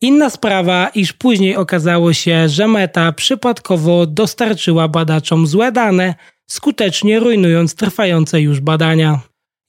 Inna 0.00 0.30
sprawa, 0.30 0.90
iż 0.94 1.12
później 1.12 1.56
okazało 1.56 2.12
się, 2.12 2.48
że 2.48 2.68
Meta 2.68 3.12
przypadkowo 3.12 4.06
dostarczyła 4.06 4.88
badaczom 4.88 5.46
złe 5.46 5.72
dane, 5.72 6.14
skutecznie 6.46 7.20
rujnując 7.20 7.74
trwające 7.74 8.40
już 8.40 8.60
badania. 8.60 9.20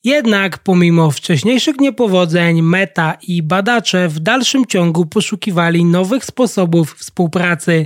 Jednak 0.04 0.58
pomimo 0.58 1.12
wcześniejszych 1.12 1.80
niepowodzeń, 1.80 2.62
Meta 2.62 3.18
i 3.28 3.44
badacze 3.44 4.08
w 4.10 4.20
dalszym 4.20 4.66
ciągu 4.66 5.06
poszukiwali 5.06 5.86
nowych 5.86 6.26
sposobów 6.26 6.96
współpracy. 6.98 7.86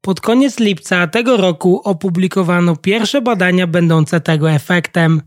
Pod 0.00 0.20
koniec 0.20 0.60
lipca 0.60 1.06
tego 1.06 1.36
roku 1.36 1.80
opublikowano 1.84 2.76
pierwsze 2.76 3.22
badania 3.22 3.66
będące 3.66 4.20
tego 4.20 4.50
efektem. 4.50 5.22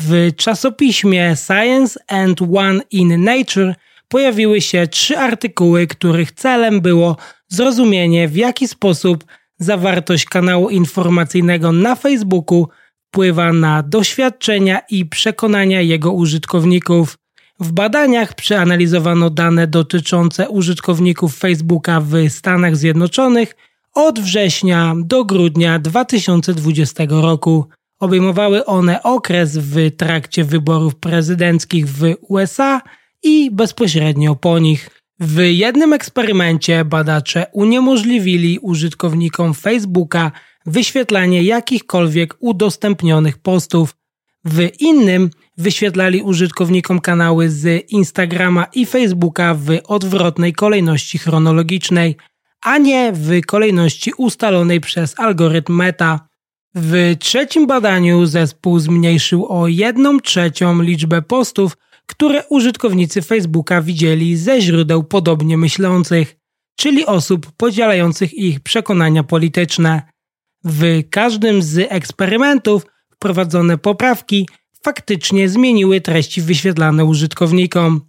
W 0.00 0.30
czasopiśmie 0.36 1.36
Science 1.36 2.00
and 2.08 2.42
One 2.56 2.80
in 2.90 3.24
Nature 3.24 3.74
pojawiły 4.08 4.60
się 4.60 4.86
trzy 4.86 5.18
artykuły, 5.18 5.86
których 5.86 6.32
celem 6.32 6.80
było 6.80 7.16
zrozumienie, 7.48 8.28
w 8.28 8.36
jaki 8.36 8.68
sposób 8.68 9.24
zawartość 9.58 10.24
kanału 10.24 10.70
informacyjnego 10.70 11.72
na 11.72 11.94
Facebooku 11.94 12.68
wpływa 13.12 13.52
na 13.52 13.82
doświadczenia 13.82 14.80
i 14.90 15.06
przekonania 15.06 15.80
jego 15.80 16.12
użytkowników. 16.12 17.18
W 17.60 17.72
badaniach 17.72 18.34
przeanalizowano 18.34 19.30
dane 19.30 19.66
dotyczące 19.66 20.48
użytkowników 20.48 21.36
Facebooka 21.36 22.00
w 22.00 22.14
Stanach 22.28 22.76
Zjednoczonych 22.76 23.56
od 23.94 24.20
września 24.20 24.94
do 25.04 25.24
grudnia 25.24 25.78
2020 25.78 27.04
roku. 27.08 27.66
Obejmowały 28.00 28.64
one 28.64 29.02
okres 29.02 29.58
w 29.58 29.96
trakcie 29.96 30.44
wyborów 30.44 30.94
prezydenckich 30.94 31.88
w 31.88 32.14
USA 32.28 32.80
i 33.22 33.50
bezpośrednio 33.50 34.34
po 34.34 34.58
nich. 34.58 34.90
W 35.20 35.38
jednym 35.40 35.92
eksperymencie 35.92 36.84
badacze 36.84 37.46
uniemożliwili 37.52 38.58
użytkownikom 38.58 39.54
Facebooka 39.54 40.32
wyświetlanie 40.66 41.42
jakichkolwiek 41.42 42.34
udostępnionych 42.40 43.38
postów. 43.38 43.96
W 44.44 44.68
innym 44.80 45.30
wyświetlali 45.56 46.22
użytkownikom 46.22 47.00
kanały 47.00 47.50
z 47.50 47.90
Instagrama 47.90 48.64
i 48.74 48.86
Facebooka 48.86 49.54
w 49.54 49.78
odwrotnej 49.84 50.52
kolejności 50.52 51.18
chronologicznej, 51.18 52.16
a 52.62 52.78
nie 52.78 53.12
w 53.12 53.46
kolejności 53.46 54.12
ustalonej 54.16 54.80
przez 54.80 55.20
algorytm 55.20 55.76
Meta. 55.76 56.28
W 56.74 57.16
trzecim 57.18 57.66
badaniu 57.66 58.26
zespół 58.26 58.78
zmniejszył 58.78 59.46
o 59.46 59.68
1 59.68 60.20
trzecią 60.20 60.82
liczbę 60.82 61.22
postów, 61.22 61.76
które 62.06 62.44
użytkownicy 62.48 63.22
Facebooka 63.22 63.82
widzieli 63.82 64.36
ze 64.36 64.60
źródeł 64.60 65.04
podobnie 65.04 65.58
myślących, 65.58 66.36
czyli 66.76 67.06
osób 67.06 67.52
podzielających 67.56 68.34
ich 68.34 68.60
przekonania 68.60 69.22
polityczne. 69.24 70.11
W 70.64 71.02
każdym 71.10 71.62
z 71.62 71.92
eksperymentów 71.92 72.86
wprowadzone 73.14 73.78
poprawki 73.78 74.48
faktycznie 74.82 75.48
zmieniły 75.48 76.00
treści 76.00 76.42
wyświetlane 76.42 77.04
użytkownikom. 77.04 78.00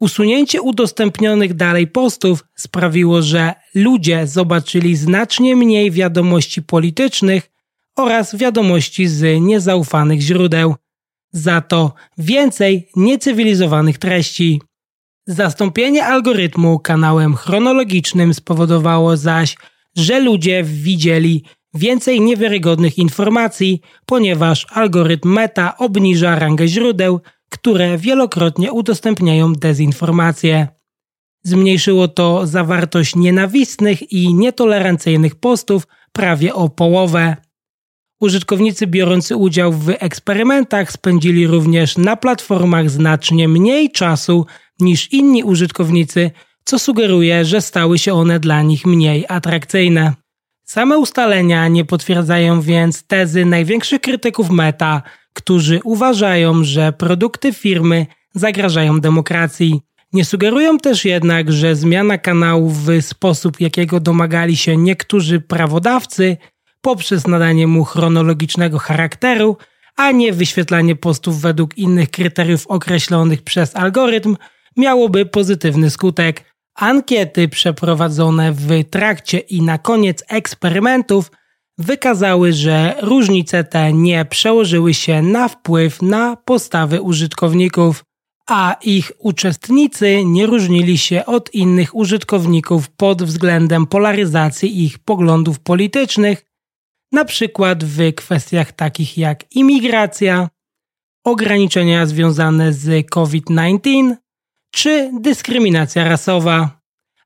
Usunięcie 0.00 0.62
udostępnionych 0.62 1.54
dalej 1.54 1.86
postów 1.86 2.44
sprawiło, 2.54 3.22
że 3.22 3.54
ludzie 3.74 4.26
zobaczyli 4.26 4.96
znacznie 4.96 5.56
mniej 5.56 5.90
wiadomości 5.90 6.62
politycznych 6.62 7.50
oraz 7.96 8.36
wiadomości 8.36 9.06
z 9.06 9.40
niezaufanych 9.40 10.20
źródeł. 10.20 10.74
Za 11.32 11.60
to 11.60 11.94
więcej 12.18 12.88
niecywilizowanych 12.96 13.98
treści. 13.98 14.60
Zastąpienie 15.26 16.04
algorytmu 16.06 16.78
kanałem 16.78 17.34
chronologicznym 17.34 18.34
spowodowało 18.34 19.16
zaś, 19.16 19.56
że 19.96 20.20
ludzie 20.20 20.64
widzieli 20.64 21.44
więcej 21.76 22.20
niewiarygodnych 22.20 22.98
informacji, 22.98 23.80
ponieważ 24.06 24.66
algorytm 24.70 25.32
Meta 25.32 25.78
obniża 25.78 26.38
rangę 26.38 26.68
źródeł, 26.68 27.20
które 27.50 27.98
wielokrotnie 27.98 28.72
udostępniają 28.72 29.52
dezinformację. 29.52 30.68
Zmniejszyło 31.42 32.08
to 32.08 32.46
zawartość 32.46 33.16
nienawistnych 33.16 34.12
i 34.12 34.34
nietolerancyjnych 34.34 35.34
postów 35.34 35.86
prawie 36.12 36.54
o 36.54 36.68
połowę. 36.68 37.36
Użytkownicy 38.20 38.86
biorący 38.86 39.36
udział 39.36 39.72
w 39.72 39.90
eksperymentach 39.98 40.92
spędzili 40.92 41.46
również 41.46 41.98
na 41.98 42.16
platformach 42.16 42.90
znacznie 42.90 43.48
mniej 43.48 43.90
czasu 43.90 44.46
niż 44.80 45.12
inni 45.12 45.44
użytkownicy, 45.44 46.30
co 46.64 46.78
sugeruje, 46.78 47.44
że 47.44 47.60
stały 47.60 47.98
się 47.98 48.14
one 48.14 48.40
dla 48.40 48.62
nich 48.62 48.86
mniej 48.86 49.24
atrakcyjne. 49.28 50.14
Same 50.68 50.98
ustalenia 50.98 51.68
nie 51.68 51.84
potwierdzają 51.84 52.60
więc 52.60 53.02
tezy 53.02 53.44
największych 53.44 54.00
krytyków 54.00 54.50
Meta, 54.50 55.02
którzy 55.32 55.80
uważają, 55.84 56.64
że 56.64 56.92
produkty 56.92 57.52
firmy 57.52 58.06
zagrażają 58.34 59.00
demokracji. 59.00 59.80
Nie 60.12 60.24
sugerują 60.24 60.78
też 60.78 61.04
jednak, 61.04 61.52
że 61.52 61.76
zmiana 61.76 62.18
kanałów 62.18 62.84
w 62.84 63.02
sposób, 63.02 63.60
jakiego 63.60 64.00
domagali 64.00 64.56
się 64.56 64.76
niektórzy 64.76 65.40
prawodawcy, 65.40 66.36
poprzez 66.80 67.26
nadanie 67.26 67.66
mu 67.66 67.84
chronologicznego 67.84 68.78
charakteru, 68.78 69.56
a 69.96 70.10
nie 70.10 70.32
wyświetlanie 70.32 70.96
postów 70.96 71.40
według 71.40 71.78
innych 71.78 72.10
kryteriów 72.10 72.66
określonych 72.66 73.42
przez 73.42 73.76
algorytm, 73.76 74.36
miałoby 74.76 75.26
pozytywny 75.26 75.90
skutek. 75.90 76.55
Ankiety 76.76 77.48
przeprowadzone 77.48 78.52
w 78.52 78.84
trakcie 78.90 79.38
i 79.38 79.62
na 79.62 79.78
koniec 79.78 80.24
eksperymentów 80.28 81.30
wykazały, 81.78 82.52
że 82.52 82.94
różnice 83.02 83.64
te 83.64 83.92
nie 83.92 84.24
przełożyły 84.24 84.94
się 84.94 85.22
na 85.22 85.48
wpływ 85.48 86.02
na 86.02 86.36
postawy 86.36 87.02
użytkowników, 87.02 88.04
a 88.46 88.76
ich 88.82 89.12
uczestnicy 89.18 90.24
nie 90.24 90.46
różnili 90.46 90.98
się 90.98 91.26
od 91.26 91.54
innych 91.54 91.94
użytkowników 91.94 92.90
pod 92.90 93.22
względem 93.22 93.86
polaryzacji 93.86 94.84
ich 94.84 94.98
poglądów 94.98 95.60
politycznych, 95.60 96.44
na 97.12 97.24
przykład 97.24 97.84
w 97.84 98.14
kwestiach 98.14 98.72
takich 98.72 99.18
jak 99.18 99.54
imigracja, 99.54 100.48
ograniczenia 101.24 102.06
związane 102.06 102.72
z 102.72 103.10
COVID-19 103.10 104.16
czy 104.76 105.10
dyskryminacja 105.20 106.04
rasowa, 106.04 106.80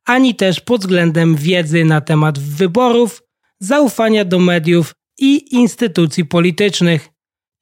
ani 0.04 0.34
też 0.34 0.60
pod 0.60 0.80
względem 0.80 1.36
wiedzy 1.36 1.84
na 1.84 2.00
temat 2.00 2.38
wyborów, 2.38 3.22
zaufania 3.60 4.24
do 4.24 4.38
mediów 4.38 4.94
i 5.18 5.54
instytucji 5.54 6.24
politycznych, 6.24 7.08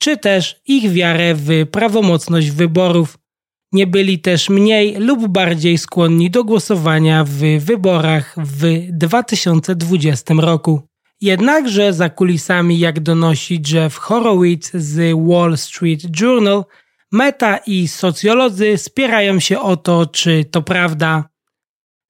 czy 0.00 0.16
też 0.16 0.60
ich 0.66 0.92
wiarę 0.92 1.34
w 1.34 1.66
prawomocność 1.70 2.50
wyborów. 2.50 3.18
Nie 3.72 3.86
byli 3.86 4.18
też 4.18 4.48
mniej 4.48 4.94
lub 4.94 5.28
bardziej 5.28 5.78
skłonni 5.78 6.30
do 6.30 6.44
głosowania 6.44 7.24
w 7.24 7.38
wyborach 7.58 8.34
w 8.36 8.86
2020 8.92 10.34
roku. 10.34 10.82
Jednakże 11.20 11.92
za 11.92 12.10
kulisami, 12.10 12.78
jak 12.78 13.00
donosi 13.00 13.62
Jeff 13.72 13.96
Horowitz 13.96 14.70
z 14.74 15.16
Wall 15.28 15.56
Street 15.56 16.20
Journal, 16.20 16.64
Meta 17.12 17.56
i 17.66 17.88
socjolodzy 17.88 18.78
spierają 18.78 19.40
się 19.40 19.60
o 19.60 19.76
to, 19.76 20.06
czy 20.06 20.44
to 20.44 20.62
prawda. 20.62 21.28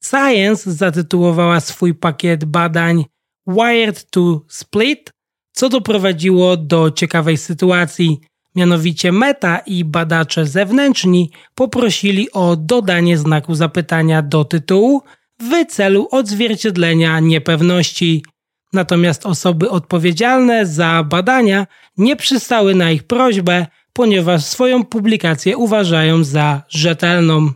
Science 0.05 0.73
zatytułowała 0.73 1.61
swój 1.61 1.95
pakiet 1.95 2.45
badań 2.45 3.05
Wired 3.47 4.11
to 4.11 4.43
Split, 4.49 5.11
co 5.53 5.69
doprowadziło 5.69 6.57
do 6.57 6.91
ciekawej 6.91 7.37
sytuacji. 7.37 8.21
Mianowicie 8.55 9.13
Meta 9.13 9.59
i 9.59 9.85
badacze 9.85 10.47
zewnętrzni 10.47 11.31
poprosili 11.55 12.33
o 12.33 12.57
dodanie 12.57 13.19
znaku 13.19 13.55
zapytania 13.55 14.23
do 14.23 14.45
tytułu 14.45 15.03
w 15.41 15.67
celu 15.67 16.09
odzwierciedlenia 16.11 17.21
niepewności. 17.21 18.25
Natomiast 18.73 19.27
osoby 19.27 19.71
odpowiedzialne 19.71 20.67
za 20.67 21.05
badania 21.05 21.67
nie 21.97 22.17
przystały 22.17 22.75
na 22.75 22.91
ich 22.91 23.03
prośbę, 23.03 23.67
ponieważ 23.99 24.45
swoją 24.45 24.85
publikację 24.85 25.57
uważają 25.57 26.25
za 26.25 26.63
rzetelną. 26.69 27.51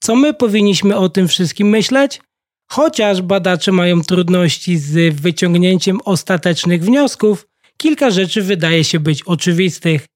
Co 0.00 0.16
my 0.16 0.34
powinniśmy 0.34 0.96
o 0.96 1.08
tym 1.08 1.28
wszystkim 1.28 1.68
myśleć? 1.68 2.20
Chociaż 2.70 3.22
badacze 3.22 3.72
mają 3.72 4.02
trudności 4.02 4.78
z 4.78 5.14
wyciągnięciem 5.14 5.98
ostatecznych 6.04 6.84
wniosków, 6.84 7.46
kilka 7.76 8.10
rzeczy 8.10 8.42
wydaje 8.42 8.84
się 8.84 9.00
być 9.00 9.22
oczywistych. 9.22 10.06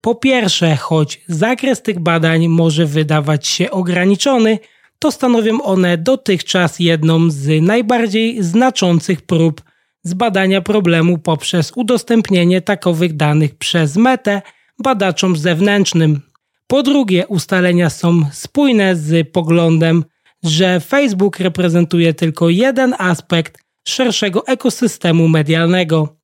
Po 0.00 0.14
pierwsze, 0.14 0.76
choć 0.76 1.20
zakres 1.28 1.82
tych 1.82 1.98
badań 1.98 2.48
może 2.48 2.86
wydawać 2.86 3.46
się 3.46 3.70
ograniczony, 3.70 4.58
to 4.98 5.12
stanowią 5.12 5.62
one 5.62 5.98
dotychczas 5.98 6.80
jedną 6.80 7.30
z 7.30 7.62
najbardziej 7.62 8.42
znaczących 8.42 9.22
prób 9.22 9.62
zbadania 10.02 10.60
problemu 10.60 11.18
poprzez 11.18 11.72
udostępnienie 11.76 12.60
takowych 12.62 13.16
danych 13.16 13.54
przez 13.54 13.96
metę 13.96 14.42
badaczom 14.78 15.36
zewnętrznym. 15.36 16.20
Po 16.66 16.82
drugie, 16.82 17.26
ustalenia 17.26 17.90
są 17.90 18.20
spójne 18.32 18.96
z 18.96 19.30
poglądem, 19.32 20.04
że 20.44 20.80
Facebook 20.80 21.40
reprezentuje 21.40 22.14
tylko 22.14 22.48
jeden 22.48 22.94
aspekt 22.98 23.58
szerszego 23.88 24.46
ekosystemu 24.46 25.28
medialnego, 25.28 26.16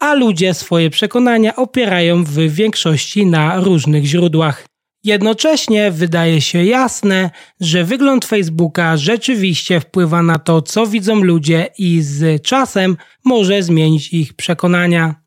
a 0.00 0.14
ludzie 0.14 0.54
swoje 0.54 0.90
przekonania 0.90 1.56
opierają 1.56 2.24
w 2.24 2.38
większości 2.38 3.26
na 3.26 3.60
różnych 3.60 4.04
źródłach. 4.04 4.66
Jednocześnie 5.04 5.90
wydaje 5.90 6.40
się 6.40 6.64
jasne, 6.64 7.30
że 7.60 7.84
wygląd 7.84 8.24
Facebooka 8.24 8.96
rzeczywiście 8.96 9.80
wpływa 9.80 10.22
na 10.22 10.38
to, 10.38 10.62
co 10.62 10.86
widzą 10.86 11.22
ludzie 11.22 11.68
i 11.78 12.02
z 12.02 12.42
czasem 12.42 12.96
może 13.24 13.62
zmienić 13.62 14.12
ich 14.12 14.34
przekonania. 14.34 15.21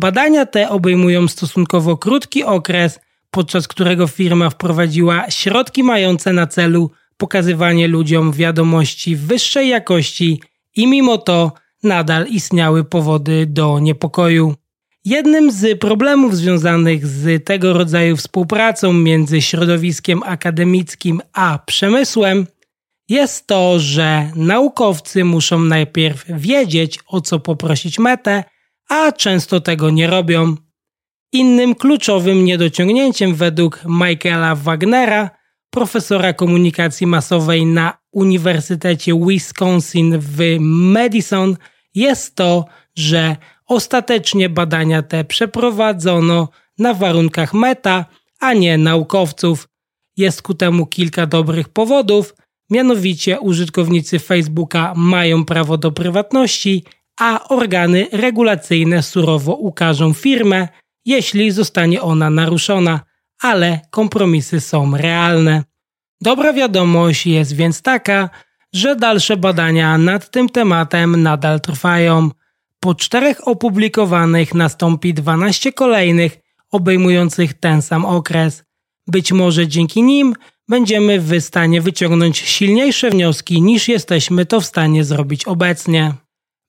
Badania 0.00 0.46
te 0.46 0.68
obejmują 0.68 1.28
stosunkowo 1.28 1.96
krótki 1.96 2.44
okres, 2.44 3.00
podczas 3.30 3.68
którego 3.68 4.06
firma 4.06 4.50
wprowadziła 4.50 5.30
środki 5.30 5.82
mające 5.82 6.32
na 6.32 6.46
celu 6.46 6.90
pokazywanie 7.16 7.88
ludziom 7.88 8.32
wiadomości 8.32 9.16
wyższej 9.16 9.68
jakości 9.68 10.42
i 10.76 10.86
mimo 10.86 11.18
to 11.18 11.52
nadal 11.82 12.26
istniały 12.26 12.84
powody 12.84 13.46
do 13.46 13.78
niepokoju. 13.78 14.54
Jednym 15.04 15.52
z 15.52 15.80
problemów 15.80 16.36
związanych 16.36 17.06
z 17.06 17.44
tego 17.44 17.72
rodzaju 17.72 18.16
współpracą 18.16 18.92
między 18.92 19.42
środowiskiem 19.42 20.22
akademickim 20.22 21.20
a 21.32 21.58
przemysłem 21.66 22.46
jest 23.08 23.46
to, 23.46 23.78
że 23.78 24.30
naukowcy 24.34 25.24
muszą 25.24 25.58
najpierw 25.58 26.24
wiedzieć, 26.28 26.98
o 27.06 27.20
co 27.20 27.38
poprosić 27.38 27.98
metę, 27.98 28.44
a 28.88 29.12
często 29.12 29.60
tego 29.60 29.90
nie 29.90 30.06
robią. 30.06 30.54
Innym 31.32 31.74
kluczowym 31.74 32.44
niedociągnięciem 32.44 33.34
według 33.34 33.80
Michaela 33.84 34.54
Wagnera, 34.54 35.30
profesora 35.70 36.32
komunikacji 36.32 37.06
masowej 37.06 37.66
na 37.66 37.98
Uniwersytecie 38.12 39.12
Wisconsin 39.26 40.18
w 40.18 40.56
Madison, 40.60 41.56
jest 41.94 42.34
to, 42.34 42.64
że 42.96 43.36
ostatecznie 43.66 44.48
badania 44.48 45.02
te 45.02 45.24
przeprowadzono 45.24 46.48
na 46.78 46.94
warunkach 46.94 47.54
meta, 47.54 48.06
a 48.40 48.52
nie 48.54 48.78
naukowców. 48.78 49.68
Jest 50.16 50.42
ku 50.42 50.54
temu 50.54 50.86
kilka 50.86 51.26
dobrych 51.26 51.68
powodów, 51.68 52.34
mianowicie 52.70 53.40
użytkownicy 53.40 54.18
Facebooka 54.18 54.92
mają 54.96 55.44
prawo 55.44 55.78
do 55.78 55.92
prywatności, 55.92 56.84
a 57.18 57.48
organy 57.48 58.06
regulacyjne 58.12 59.02
surowo 59.02 59.54
ukażą 59.54 60.12
firmę, 60.12 60.68
jeśli 61.04 61.50
zostanie 61.50 62.02
ona 62.02 62.30
naruszona, 62.30 63.00
ale 63.42 63.80
kompromisy 63.90 64.60
są 64.60 64.96
realne. 64.96 65.64
Dobra 66.20 66.52
wiadomość 66.52 67.26
jest 67.26 67.52
więc 67.56 67.82
taka, 67.82 68.30
że 68.72 68.96
dalsze 68.96 69.36
badania 69.36 69.98
nad 69.98 70.30
tym 70.30 70.48
tematem 70.48 71.22
nadal 71.22 71.60
trwają. 71.60 72.30
Po 72.80 72.94
czterech 72.94 73.48
opublikowanych 73.48 74.54
nastąpi 74.54 75.14
12 75.14 75.72
kolejnych, 75.72 76.38
obejmujących 76.70 77.54
ten 77.54 77.82
sam 77.82 78.04
okres. 78.04 78.64
Być 79.06 79.32
może 79.32 79.68
dzięki 79.68 80.02
nim 80.02 80.34
będziemy 80.68 81.20
w 81.20 81.40
stanie 81.40 81.80
wyciągnąć 81.80 82.38
silniejsze 82.38 83.10
wnioski 83.10 83.62
niż 83.62 83.88
jesteśmy 83.88 84.46
to 84.46 84.60
w 84.60 84.66
stanie 84.66 85.04
zrobić 85.04 85.44
obecnie. 85.44 86.14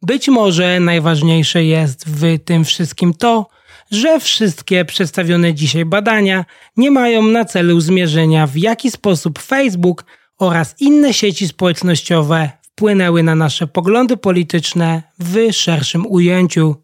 Być 0.02 0.28
może 0.28 0.80
najważniejsze 0.80 1.64
jest 1.64 2.06
w 2.10 2.40
tym 2.46 2.66
wszystkim 2.66 3.14
to, 3.14 3.48
że 3.92 4.20
wszystkie 4.20 4.86
przedstawione 4.86 5.54
dzisiaj 5.54 5.86
badania 5.86 6.46
nie 6.78 6.92
mają 6.92 7.24
na 7.24 7.46
celu 7.46 7.80
zmierzenia 7.80 8.48
w 8.48 8.58
jaki 8.58 8.92
sposób 8.92 9.40
Facebook 9.40 10.06
oraz 10.38 10.76
inne 10.80 11.14
sieci 11.14 11.48
społecznościowe 11.48 12.50
wpłynęły 12.62 13.24
na 13.24 13.36
nasze 13.36 13.68
poglądy 13.68 14.18
polityczne 14.18 15.04
w 15.20 15.52
szerszym 15.52 16.08
ujęciu. 16.08 16.76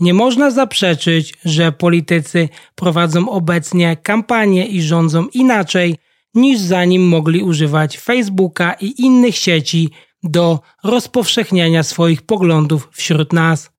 Nie 0.00 0.14
można 0.14 0.50
zaprzeczyć, 0.50 1.34
że 1.44 1.72
politycy 1.72 2.48
prowadzą 2.74 3.28
obecnie 3.28 3.96
kampanie 3.96 4.66
i 4.66 4.82
rządzą 4.82 5.26
inaczej 5.34 5.96
niż 6.34 6.60
zanim 6.60 7.08
mogli 7.08 7.42
używać 7.42 7.98
Facebooka 7.98 8.72
i 8.72 8.94
innych 9.02 9.36
sieci 9.36 9.90
do 10.22 10.60
rozpowszechniania 10.84 11.82
swoich 11.82 12.22
poglądów 12.22 12.88
wśród 12.92 13.32
nas. 13.32 13.70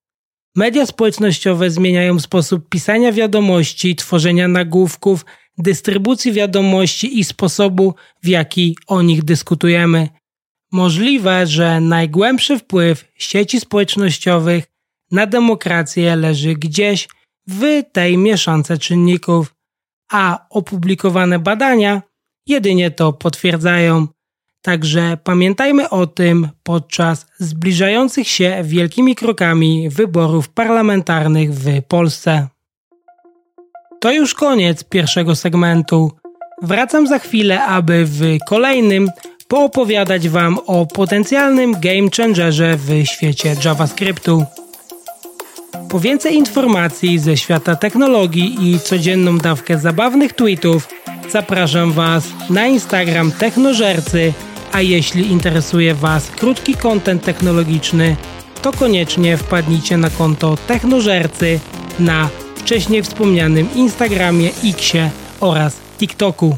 Media 0.56 0.86
społecznościowe 0.86 1.69
zmieniają 1.69 2.19
sposób 2.19 2.69
pisania 2.69 3.12
wiadomości, 3.12 3.95
tworzenia 3.95 4.47
nagłówków, 4.47 5.25
dystrybucji 5.58 6.32
wiadomości 6.32 7.19
i 7.19 7.23
sposobu, 7.23 7.95
w 8.23 8.27
jaki 8.27 8.77
o 8.88 9.01
nich 9.01 9.23
dyskutujemy. 9.23 10.10
Możliwe, 10.71 11.47
że 11.47 11.82
najgłębszy 11.82 12.60
wpływ 12.60 13.12
sieci 13.15 13.60
społecznościowych 13.60 14.65
na 15.12 15.27
demokrację 15.27 16.15
leży 16.15 16.53
gdzieś 16.53 17.08
w 17.47 17.84
tej 17.91 18.17
mieszance 18.17 18.77
czynników, 18.77 19.56
a 20.12 20.45
opublikowane 20.49 21.39
badania 21.39 22.01
jedynie 22.47 22.91
to 22.91 23.13
potwierdzają. 23.13 24.08
Także 24.63 25.17
pamiętajmy 25.23 25.89
o 25.89 26.08
tym 26.08 26.49
podczas 26.63 27.26
zbliżających 27.39 28.28
się 28.28 28.62
wielkimi 28.63 29.15
krokami 29.15 29.89
wyborów 29.89 30.49
parlamentarnych 30.49 31.54
w 31.54 31.82
Polsce. 31.88 32.47
To 33.99 34.12
już 34.12 34.34
koniec 34.34 34.84
pierwszego 34.84 35.36
segmentu. 35.36 36.12
Wracam 36.62 37.08
za 37.08 37.19
chwilę, 37.19 37.63
aby 37.63 38.06
w 38.06 38.38
kolejnym 38.47 39.10
poopowiadać 39.47 40.30
Wam 40.30 40.60
o 40.65 40.86
potencjalnym 40.86 41.73
game 41.80 42.10
changerze 42.17 42.78
w 42.78 43.06
świecie 43.06 43.56
JavaScriptu. 43.65 44.45
Po 45.89 45.99
więcej 45.99 46.36
informacji 46.36 47.19
ze 47.19 47.38
świata 47.38 47.76
technologii 47.76 48.71
i 48.71 48.80
codzienną 48.80 49.38
dawkę 49.38 49.80
zabawnych 49.80 50.34
tweetów 50.34 50.88
zapraszam 51.30 51.91
Was 51.91 52.23
na 52.49 52.67
Instagram 52.67 53.32
Technożercy, 53.32 54.34
a 54.73 54.81
jeśli 54.81 55.31
interesuje 55.31 55.95
Was 55.95 56.31
krótki 56.31 56.75
kontent 56.75 57.23
technologiczny, 57.23 58.15
to 58.62 58.71
koniecznie 58.71 59.38
wpadnijcie 59.38 59.97
na 59.97 60.09
konto 60.09 60.57
Technożercy 60.67 61.59
na 61.99 62.29
wcześniej 62.55 63.03
wspomnianym 63.03 63.67
Instagramie, 63.75 64.49
Xie 64.63 65.09
oraz 65.39 65.77
TikToku. 65.99 66.57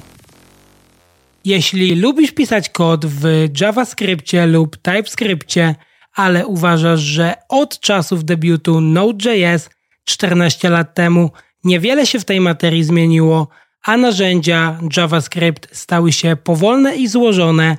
Jeśli 1.45 1.95
lubisz 1.95 2.31
pisać 2.31 2.69
kod 2.69 3.05
w 3.05 3.47
JavaScriptie 3.61 4.45
lub 4.45 4.77
TypeScriptie, 4.77 5.75
ale 6.13 6.47
uważasz, 6.47 6.99
że 6.99 7.33
od 7.49 7.79
czasów 7.79 8.25
debiutu 8.25 8.81
Node.js 8.81 9.69
14 10.03 10.69
lat 10.69 10.93
temu 10.93 11.31
niewiele 11.63 12.05
się 12.05 12.19
w 12.19 12.25
tej 12.25 12.41
materii 12.41 12.83
zmieniło, 12.83 13.47
a 13.83 13.97
narzędzia 13.97 14.79
JavaScript 14.97 15.77
stały 15.77 16.11
się 16.11 16.35
powolne 16.43 16.95
i 16.95 17.07
złożone, 17.07 17.77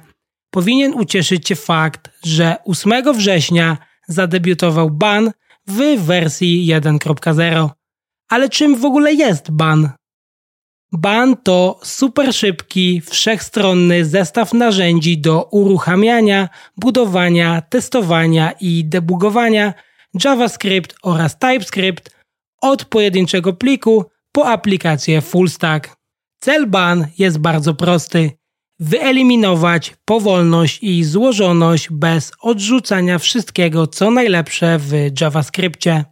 powinien 0.51 0.95
ucieszyć 0.95 1.47
Cię 1.47 1.57
fakt, 1.57 2.11
że 2.25 2.57
8 2.65 3.13
września 3.15 3.79
zadebiutował 4.09 4.91
ban 4.91 5.33
w 5.67 5.97
wersji 5.97 6.67
1.0. 6.67 7.71
Ale 8.29 8.49
czym 8.49 8.77
w 8.77 8.85
ogóle 8.85 9.15
jest 9.15 9.51
ban? 9.51 9.91
Ban 10.93 11.37
to 11.37 11.81
super 11.83 12.35
szybki, 12.35 13.01
wszechstronny 13.01 14.05
zestaw 14.05 14.53
narzędzi 14.53 15.19
do 15.19 15.49
uruchamiania, 15.51 16.49
budowania, 16.77 17.61
testowania 17.61 18.53
i 18.61 18.85
debugowania 18.85 19.75
JavaScript 20.25 20.97
oraz 21.03 21.39
TypeScript 21.39 22.17
od 22.61 22.85
pojedynczego 22.85 23.53
pliku 23.53 24.05
po 24.33 24.47
aplikację 24.47 25.21
full 25.21 25.49
stack. 25.49 25.97
Cel 26.41 26.67
ban 26.67 27.07
jest 27.19 27.39
bardzo 27.39 27.75
prosty. 27.75 28.31
Wyeliminować 28.81 29.95
powolność 30.05 30.79
i 30.83 31.05
złożoność 31.05 31.89
bez 31.91 32.33
odrzucania 32.41 33.19
wszystkiego 33.19 33.87
co 33.87 34.11
najlepsze 34.11 34.79
w 34.79 34.93
JavaScriptie. 35.21 36.05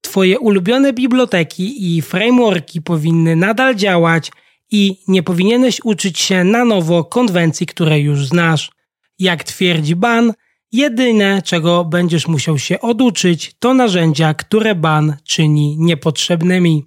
Twoje 0.00 0.38
ulubione 0.38 0.92
biblioteki 0.92 1.96
i 1.96 2.02
frameworki 2.02 2.82
powinny 2.82 3.36
nadal 3.36 3.74
działać 3.74 4.32
i 4.70 4.96
nie 5.08 5.22
powinieneś 5.22 5.80
uczyć 5.84 6.18
się 6.18 6.44
na 6.44 6.64
nowo 6.64 7.04
konwencji, 7.04 7.66
które 7.66 8.00
już 8.00 8.26
znasz. 8.26 8.70
Jak 9.18 9.44
twierdzi 9.44 9.96
ban, 9.96 10.32
jedyne 10.72 11.42
czego 11.42 11.84
będziesz 11.84 12.28
musiał 12.28 12.58
się 12.58 12.80
oduczyć 12.80 13.54
to 13.58 13.74
narzędzia, 13.74 14.34
które 14.34 14.74
ban 14.74 15.16
czyni 15.24 15.76
niepotrzebnymi. 15.78 16.84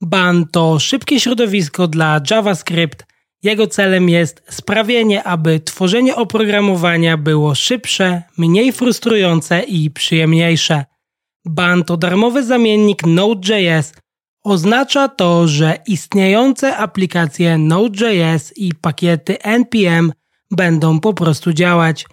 Ban 0.00 0.46
to 0.52 0.78
szybkie 0.78 1.20
środowisko 1.20 1.88
dla 1.88 2.20
JavaScript. 2.30 3.09
Jego 3.42 3.66
celem 3.66 4.08
jest 4.08 4.42
sprawienie, 4.48 5.24
aby 5.24 5.60
tworzenie 5.60 6.16
oprogramowania 6.16 7.16
było 7.16 7.54
szybsze, 7.54 8.22
mniej 8.36 8.72
frustrujące 8.72 9.62
i 9.62 9.90
przyjemniejsze. 9.90 10.84
Ban 11.44 11.84
to 11.84 11.96
darmowy 11.96 12.44
zamiennik 12.44 13.06
Node.js. 13.06 13.92
Oznacza 14.44 15.08
to, 15.08 15.48
że 15.48 15.78
istniejące 15.86 16.76
aplikacje 16.76 17.58
Node.js 17.58 18.52
i 18.56 18.74
pakiety 18.74 19.42
NPM 19.42 20.12
będą 20.50 21.00
po 21.00 21.14
prostu 21.14 21.52
działać. 21.52 22.06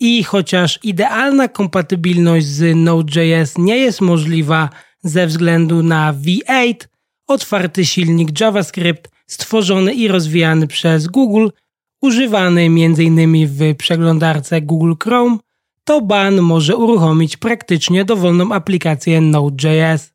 I 0.00 0.24
chociaż 0.24 0.78
idealna 0.82 1.48
kompatybilność 1.48 2.46
z 2.46 2.76
Node.js 2.76 3.58
nie 3.58 3.78
jest 3.78 4.00
możliwa 4.00 4.70
ze 5.02 5.26
względu 5.26 5.82
na 5.82 6.14
V8, 6.14 6.74
otwarty 7.26 7.86
silnik 7.86 8.40
JavaScript 8.40 9.13
stworzony 9.26 9.94
i 9.94 10.08
rozwijany 10.08 10.66
przez 10.66 11.06
Google, 11.06 11.48
używany 12.02 12.62
m.in. 12.62 13.48
w 13.48 13.76
przeglądarce 13.76 14.60
Google 14.60 14.92
Chrome, 15.02 15.38
to 15.84 16.00
ban 16.00 16.40
może 16.40 16.76
uruchomić 16.76 17.36
praktycznie 17.36 18.04
dowolną 18.04 18.52
aplikację 18.52 19.20
Node.js. 19.20 20.14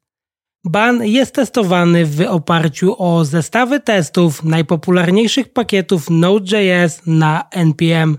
Ban 0.65 1.05
jest 1.05 1.35
testowany 1.35 2.05
w 2.05 2.21
oparciu 2.21 2.95
o 2.97 3.25
zestawy 3.25 3.79
testów 3.79 4.43
najpopularniejszych 4.43 5.53
pakietów 5.53 6.09
Node.js 6.09 7.01
na 7.05 7.47
NPM. 7.51 8.17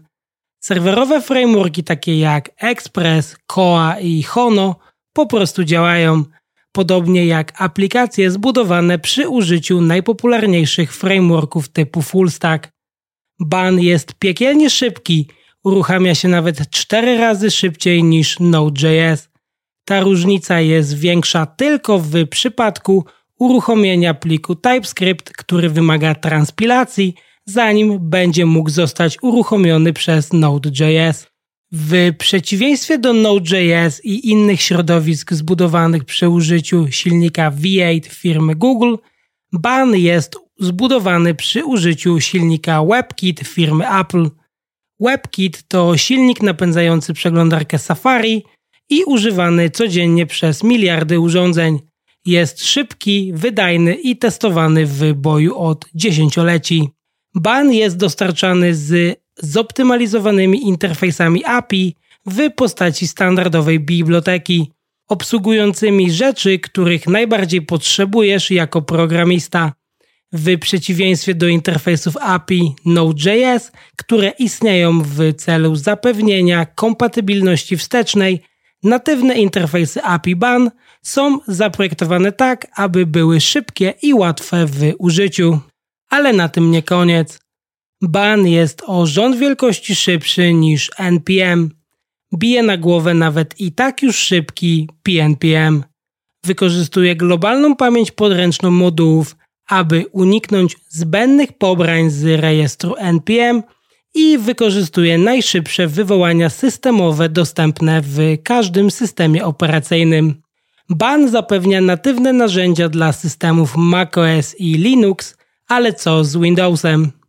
Serwerowe 0.60 1.22
frameworki 1.22 1.84
takie 1.84 2.18
jak 2.18 2.50
Express, 2.56 3.36
Koa 3.46 4.00
i 4.00 4.22
Hono 4.22 4.76
po 5.12 5.26
prostu 5.26 5.64
działają, 5.64 6.24
podobnie 6.72 7.26
jak 7.26 7.62
aplikacje 7.62 8.30
zbudowane 8.30 8.98
przy 8.98 9.28
użyciu 9.28 9.80
najpopularniejszych 9.80 10.94
frameworków 10.94 11.68
typu 11.68 12.02
fullstack. 12.02 12.68
Ban 13.40 13.80
jest 13.80 14.14
piekielnie 14.14 14.70
szybki 14.70 15.28
uruchamia 15.64 16.14
się 16.14 16.28
nawet 16.28 16.70
4 16.70 17.18
razy 17.18 17.50
szybciej 17.50 18.04
niż 18.04 18.40
Node.js. 18.40 19.28
Ta 19.84 20.00
różnica 20.00 20.60
jest 20.60 20.98
większa 20.98 21.46
tylko 21.46 21.98
w 21.98 22.26
przypadku 22.28 23.04
uruchomienia 23.38 24.14
pliku 24.14 24.54
TypeScript, 24.54 25.32
który 25.32 25.70
wymaga 25.70 26.14
transpilacji, 26.14 27.14
zanim 27.46 28.10
będzie 28.10 28.46
mógł 28.46 28.70
zostać 28.70 29.18
uruchomiony 29.22 29.92
przez 29.92 30.32
Node.js. 30.32 31.26
W 31.72 32.12
przeciwieństwie 32.18 32.98
do 32.98 33.12
Node.js 33.12 34.04
i 34.04 34.30
innych 34.30 34.62
środowisk 34.62 35.32
zbudowanych 35.32 36.04
przy 36.04 36.28
użyciu 36.28 36.86
silnika 36.90 37.50
V8 37.50 38.06
firmy 38.06 38.54
Google, 38.54 38.96
Ban 39.52 39.96
jest 39.96 40.36
zbudowany 40.58 41.34
przy 41.34 41.64
użyciu 41.64 42.20
silnika 42.20 42.84
WebKit 42.84 43.40
firmy 43.40 44.00
Apple. 44.00 44.30
WebKit 45.00 45.68
to 45.68 45.96
silnik 45.96 46.42
napędzający 46.42 47.14
przeglądarkę 47.14 47.78
Safari 47.78 48.44
i 48.88 49.04
używany 49.04 49.70
codziennie 49.70 50.26
przez 50.26 50.62
miliardy 50.62 51.20
urządzeń. 51.20 51.78
Jest 52.26 52.64
szybki, 52.64 53.32
wydajny 53.34 53.94
i 53.94 54.16
testowany 54.16 54.86
w 54.86 55.14
boju 55.14 55.58
od 55.58 55.86
dziesięcioleci. 55.94 56.88
Ban 57.34 57.72
jest 57.72 57.96
dostarczany 57.96 58.74
z 58.74 59.20
zoptymalizowanymi 59.42 60.68
interfejsami 60.68 61.44
API 61.44 61.96
w 62.26 62.50
postaci 62.50 63.08
standardowej 63.08 63.80
biblioteki, 63.80 64.72
obsługującymi 65.08 66.12
rzeczy, 66.12 66.58
których 66.58 67.06
najbardziej 67.06 67.62
potrzebujesz 67.62 68.50
jako 68.50 68.82
programista. 68.82 69.72
W 70.32 70.58
przeciwieństwie 70.58 71.34
do 71.34 71.48
interfejsów 71.48 72.16
API 72.16 72.74
Node.js, 72.84 73.72
które 73.96 74.32
istnieją 74.38 75.02
w 75.02 75.34
celu 75.34 75.76
zapewnienia 75.76 76.66
kompatybilności 76.66 77.76
wstecznej, 77.76 78.42
natywne 78.82 79.34
interfejsy 79.34 80.02
API 80.02 80.36
BAN 80.36 80.70
są 81.02 81.38
zaprojektowane 81.48 82.32
tak, 82.32 82.66
aby 82.76 83.06
były 83.06 83.40
szybkie 83.40 83.94
i 84.02 84.14
łatwe 84.14 84.66
w 84.66 84.92
użyciu. 84.98 85.60
Ale 86.10 86.32
na 86.32 86.48
tym 86.48 86.70
nie 86.70 86.82
koniec. 86.82 87.49
BAN 88.02 88.46
jest 88.46 88.82
o 88.86 89.06
rząd 89.06 89.36
wielkości 89.36 89.94
szybszy 89.94 90.54
niż 90.54 90.90
NPM. 90.98 91.70
Bije 92.36 92.62
na 92.62 92.76
głowę 92.76 93.14
nawet 93.14 93.60
i 93.60 93.72
tak 93.72 94.02
już 94.02 94.16
szybki 94.16 94.88
PNPM. 95.02 95.84
Wykorzystuje 96.44 97.16
globalną 97.16 97.76
pamięć 97.76 98.10
podręczną 98.10 98.70
modułów, 98.70 99.36
aby 99.68 100.04
uniknąć 100.12 100.76
zbędnych 100.88 101.52
pobrań 101.52 102.10
z 102.10 102.24
rejestru 102.40 102.94
NPM 102.98 103.62
i 104.14 104.38
wykorzystuje 104.38 105.18
najszybsze 105.18 105.86
wywołania 105.86 106.50
systemowe 106.50 107.28
dostępne 107.28 108.00
w 108.04 108.18
każdym 108.42 108.90
systemie 108.90 109.44
operacyjnym. 109.44 110.42
BAN 110.88 111.28
zapewnia 111.28 111.80
natywne 111.80 112.32
narzędzia 112.32 112.88
dla 112.88 113.12
systemów 113.12 113.76
macOS 113.76 114.54
i 114.58 114.74
Linux, 114.74 115.36
ale 115.68 115.92
co 115.92 116.24
z 116.24 116.36
Windowsem? 116.36 117.19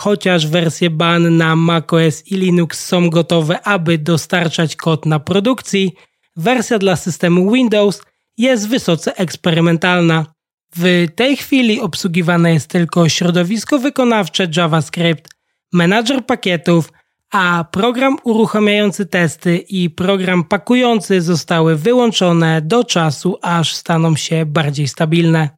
Chociaż 0.00 0.46
wersje 0.46 0.90
BAN 0.90 1.36
na 1.36 1.56
macOS 1.56 2.26
i 2.26 2.36
Linux 2.36 2.84
są 2.84 3.10
gotowe, 3.10 3.62
aby 3.62 3.98
dostarczać 3.98 4.76
kod 4.76 5.06
na 5.06 5.20
produkcji, 5.20 5.92
wersja 6.36 6.78
dla 6.78 6.96
systemu 6.96 7.52
Windows 7.52 8.02
jest 8.36 8.68
wysoce 8.68 9.16
eksperymentalna. 9.16 10.26
W 10.76 11.06
tej 11.14 11.36
chwili 11.36 11.80
obsługiwane 11.80 12.52
jest 12.52 12.70
tylko 12.70 13.08
środowisko 13.08 13.78
wykonawcze 13.78 14.48
JavaScript, 14.56 15.28
menadżer 15.72 16.26
pakietów, 16.26 16.92
a 17.32 17.64
program 17.72 18.16
uruchamiający 18.24 19.06
testy 19.06 19.56
i 19.56 19.90
program 19.90 20.44
pakujący 20.44 21.22
zostały 21.22 21.76
wyłączone 21.76 22.62
do 22.62 22.84
czasu, 22.84 23.38
aż 23.42 23.74
staną 23.74 24.16
się 24.16 24.46
bardziej 24.46 24.88
stabilne. 24.88 25.50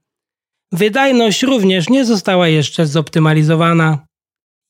Wydajność 0.72 1.42
również 1.42 1.88
nie 1.88 2.04
została 2.04 2.48
jeszcze 2.48 2.86
zoptymalizowana. 2.86 4.09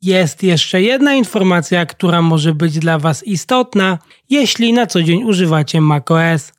Jest 0.02 0.42
jeszcze 0.42 0.82
jedna 0.82 1.14
informacja, 1.14 1.86
która 1.86 2.22
może 2.22 2.54
być 2.54 2.78
dla 2.78 2.98
Was 2.98 3.26
istotna, 3.26 3.98
jeśli 4.30 4.72
na 4.72 4.86
co 4.86 5.02
dzień 5.02 5.24
używacie 5.24 5.80
macOS. 5.80 6.52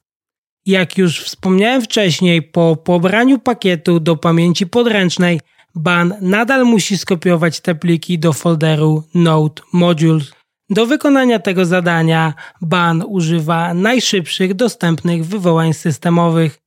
Jak 0.66 0.98
już 0.98 1.20
wspomniałem 1.20 1.82
wcześniej, 1.82 2.42
po 2.42 2.76
pobraniu 2.76 3.40
pakietu 3.40 4.00
do 4.00 4.16
pamięci 4.16 4.68
podręcznej, 4.68 5.40
ban 5.76 6.14
nadal 6.22 6.66
musi 6.66 6.98
skopiować 6.98 7.60
te 7.60 7.76
pliki 7.76 8.20
do 8.20 8.34
folderu 8.34 9.04
Node 9.14 9.62
Modules. 9.74 10.32
Do 10.70 10.86
wykonania 10.86 11.40
tego 11.40 11.66
zadania 11.66 12.34
ban 12.62 13.04
używa 13.08 13.74
najszybszych 13.74 14.54
dostępnych 14.54 15.26
wywołań 15.26 15.74
systemowych. 15.74 16.60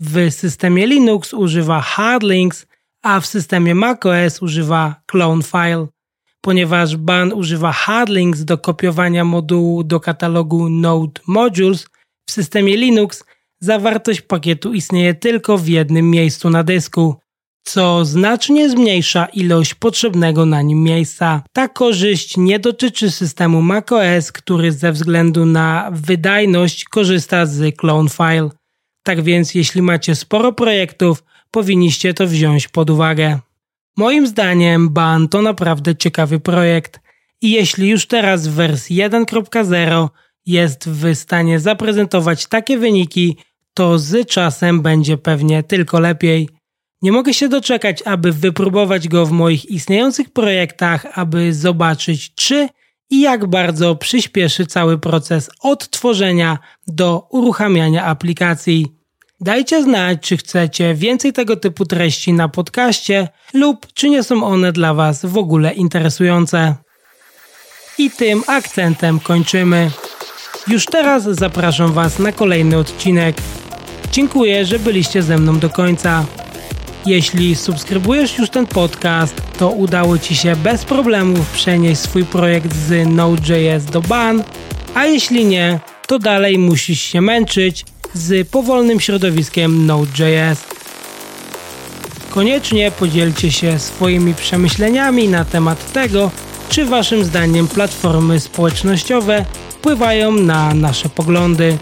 W 0.00 0.30
systemie 0.30 0.86
Linux 0.86 1.34
używa 1.34 1.80
hardlinks, 1.80 2.66
a 3.02 3.20
w 3.20 3.26
systemie 3.26 3.74
macOS 3.74 4.42
używa 4.42 4.94
clonefile. 5.06 5.86
Ponieważ 6.46 6.96
ban 6.96 7.32
używa 7.32 7.72
hardlinks 7.72 8.44
do 8.44 8.58
kopiowania 8.58 9.24
modułu 9.24 9.84
do 9.84 10.00
katalogu 10.00 10.68
Node 10.68 11.20
Modules, 11.26 11.86
w 12.28 12.32
systemie 12.32 12.76
Linux 12.76 13.24
zawartość 13.60 14.20
pakietu 14.20 14.74
istnieje 14.74 15.14
tylko 15.14 15.58
w 15.58 15.68
jednym 15.68 16.10
miejscu 16.10 16.50
na 16.50 16.62
dysku, 16.64 17.16
co 17.64 18.04
znacznie 18.04 18.70
zmniejsza 18.70 19.26
ilość 19.26 19.74
potrzebnego 19.74 20.46
na 20.46 20.62
nim 20.62 20.82
miejsca. 20.82 21.42
Ta 21.52 21.68
korzyść 21.68 22.36
nie 22.36 22.58
dotyczy 22.58 23.10
systemu 23.10 23.62
macOS, 23.62 24.32
który 24.32 24.72
ze 24.72 24.92
względu 24.92 25.46
na 25.46 25.90
wydajność 25.92 26.84
korzysta 26.84 27.46
z 27.46 27.76
Clonefile. 27.76 28.50
Tak 29.02 29.22
więc 29.22 29.54
jeśli 29.54 29.82
macie 29.82 30.14
sporo 30.14 30.52
projektów, 30.52 31.24
powinniście 31.50 32.14
to 32.14 32.26
wziąć 32.26 32.68
pod 32.68 32.90
uwagę. 32.90 33.38
Moim 33.96 34.26
zdaniem 34.26 34.88
BAN 34.88 35.28
to 35.28 35.42
naprawdę 35.42 35.96
ciekawy 35.96 36.40
projekt 36.40 37.00
i 37.42 37.50
jeśli 37.50 37.88
już 37.88 38.06
teraz 38.06 38.48
w 38.48 38.52
wersji 38.52 38.96
1.0 38.96 40.08
jest 40.46 40.88
w 40.88 41.14
stanie 41.14 41.60
zaprezentować 41.60 42.46
takie 42.46 42.78
wyniki, 42.78 43.36
to 43.74 43.98
z 43.98 44.28
czasem 44.28 44.82
będzie 44.82 45.18
pewnie 45.18 45.62
tylko 45.62 46.00
lepiej. 46.00 46.48
Nie 47.02 47.12
mogę 47.12 47.34
się 47.34 47.48
doczekać, 47.48 48.02
aby 48.02 48.32
wypróbować 48.32 49.08
go 49.08 49.26
w 49.26 49.30
moich 49.30 49.70
istniejących 49.70 50.30
projektach, 50.30 51.06
aby 51.18 51.54
zobaczyć, 51.54 52.34
czy 52.34 52.68
i 53.10 53.20
jak 53.20 53.46
bardzo 53.46 53.96
przyspieszy 53.96 54.66
cały 54.66 54.98
proces 54.98 55.50
od 55.60 55.90
tworzenia 55.90 56.58
do 56.86 57.28
uruchamiania 57.30 58.04
aplikacji. 58.04 58.95
Dajcie 59.40 59.82
znać, 59.82 60.18
czy 60.20 60.36
chcecie 60.36 60.94
więcej 60.94 61.32
tego 61.32 61.56
typu 61.56 61.84
treści 61.84 62.32
na 62.32 62.48
podcaście 62.48 63.28
lub 63.54 63.86
czy 63.94 64.08
nie 64.08 64.22
są 64.22 64.44
one 64.44 64.72
dla 64.72 64.94
Was 64.94 65.26
w 65.26 65.36
ogóle 65.36 65.72
interesujące. 65.72 66.74
I 67.98 68.10
tym 68.10 68.42
akcentem 68.46 69.20
kończymy. 69.20 69.90
Już 70.68 70.86
teraz 70.86 71.22
zapraszam 71.22 71.92
Was 71.92 72.18
na 72.18 72.32
kolejny 72.32 72.78
odcinek. 72.78 73.36
Dziękuję, 74.12 74.64
że 74.64 74.78
byliście 74.78 75.22
ze 75.22 75.38
mną 75.38 75.58
do 75.58 75.70
końca. 75.70 76.24
Jeśli 77.06 77.56
subskrybujesz 77.56 78.38
już 78.38 78.50
ten 78.50 78.66
podcast, 78.66 79.42
to 79.58 79.70
udało 79.70 80.18
Ci 80.18 80.36
się 80.36 80.56
bez 80.56 80.84
problemów 80.84 81.50
przenieść 81.50 82.00
swój 82.00 82.24
projekt 82.24 82.74
z 82.74 83.08
Node.js 83.08 83.84
do 83.84 84.00
BAN, 84.00 84.44
a 84.94 85.06
jeśli 85.06 85.44
nie, 85.44 85.80
to 86.06 86.18
dalej 86.18 86.58
musisz 86.58 87.00
się 87.00 87.20
męczyć 87.20 87.84
z 88.18 88.48
powolnym 88.48 89.00
środowiskiem 89.00 89.86
Node.js. 89.86 90.64
Koniecznie 92.30 92.90
podzielcie 92.90 93.52
się 93.52 93.78
swoimi 93.78 94.34
przemyśleniami 94.34 95.28
na 95.28 95.44
temat 95.44 95.92
tego, 95.92 96.30
czy 96.68 96.84
Waszym 96.84 97.24
zdaniem 97.24 97.68
platformy 97.68 98.40
społecznościowe 98.40 99.44
wpływają 99.68 100.32
na 100.32 100.74
nasze 100.74 101.08
poglądy. 101.08 101.78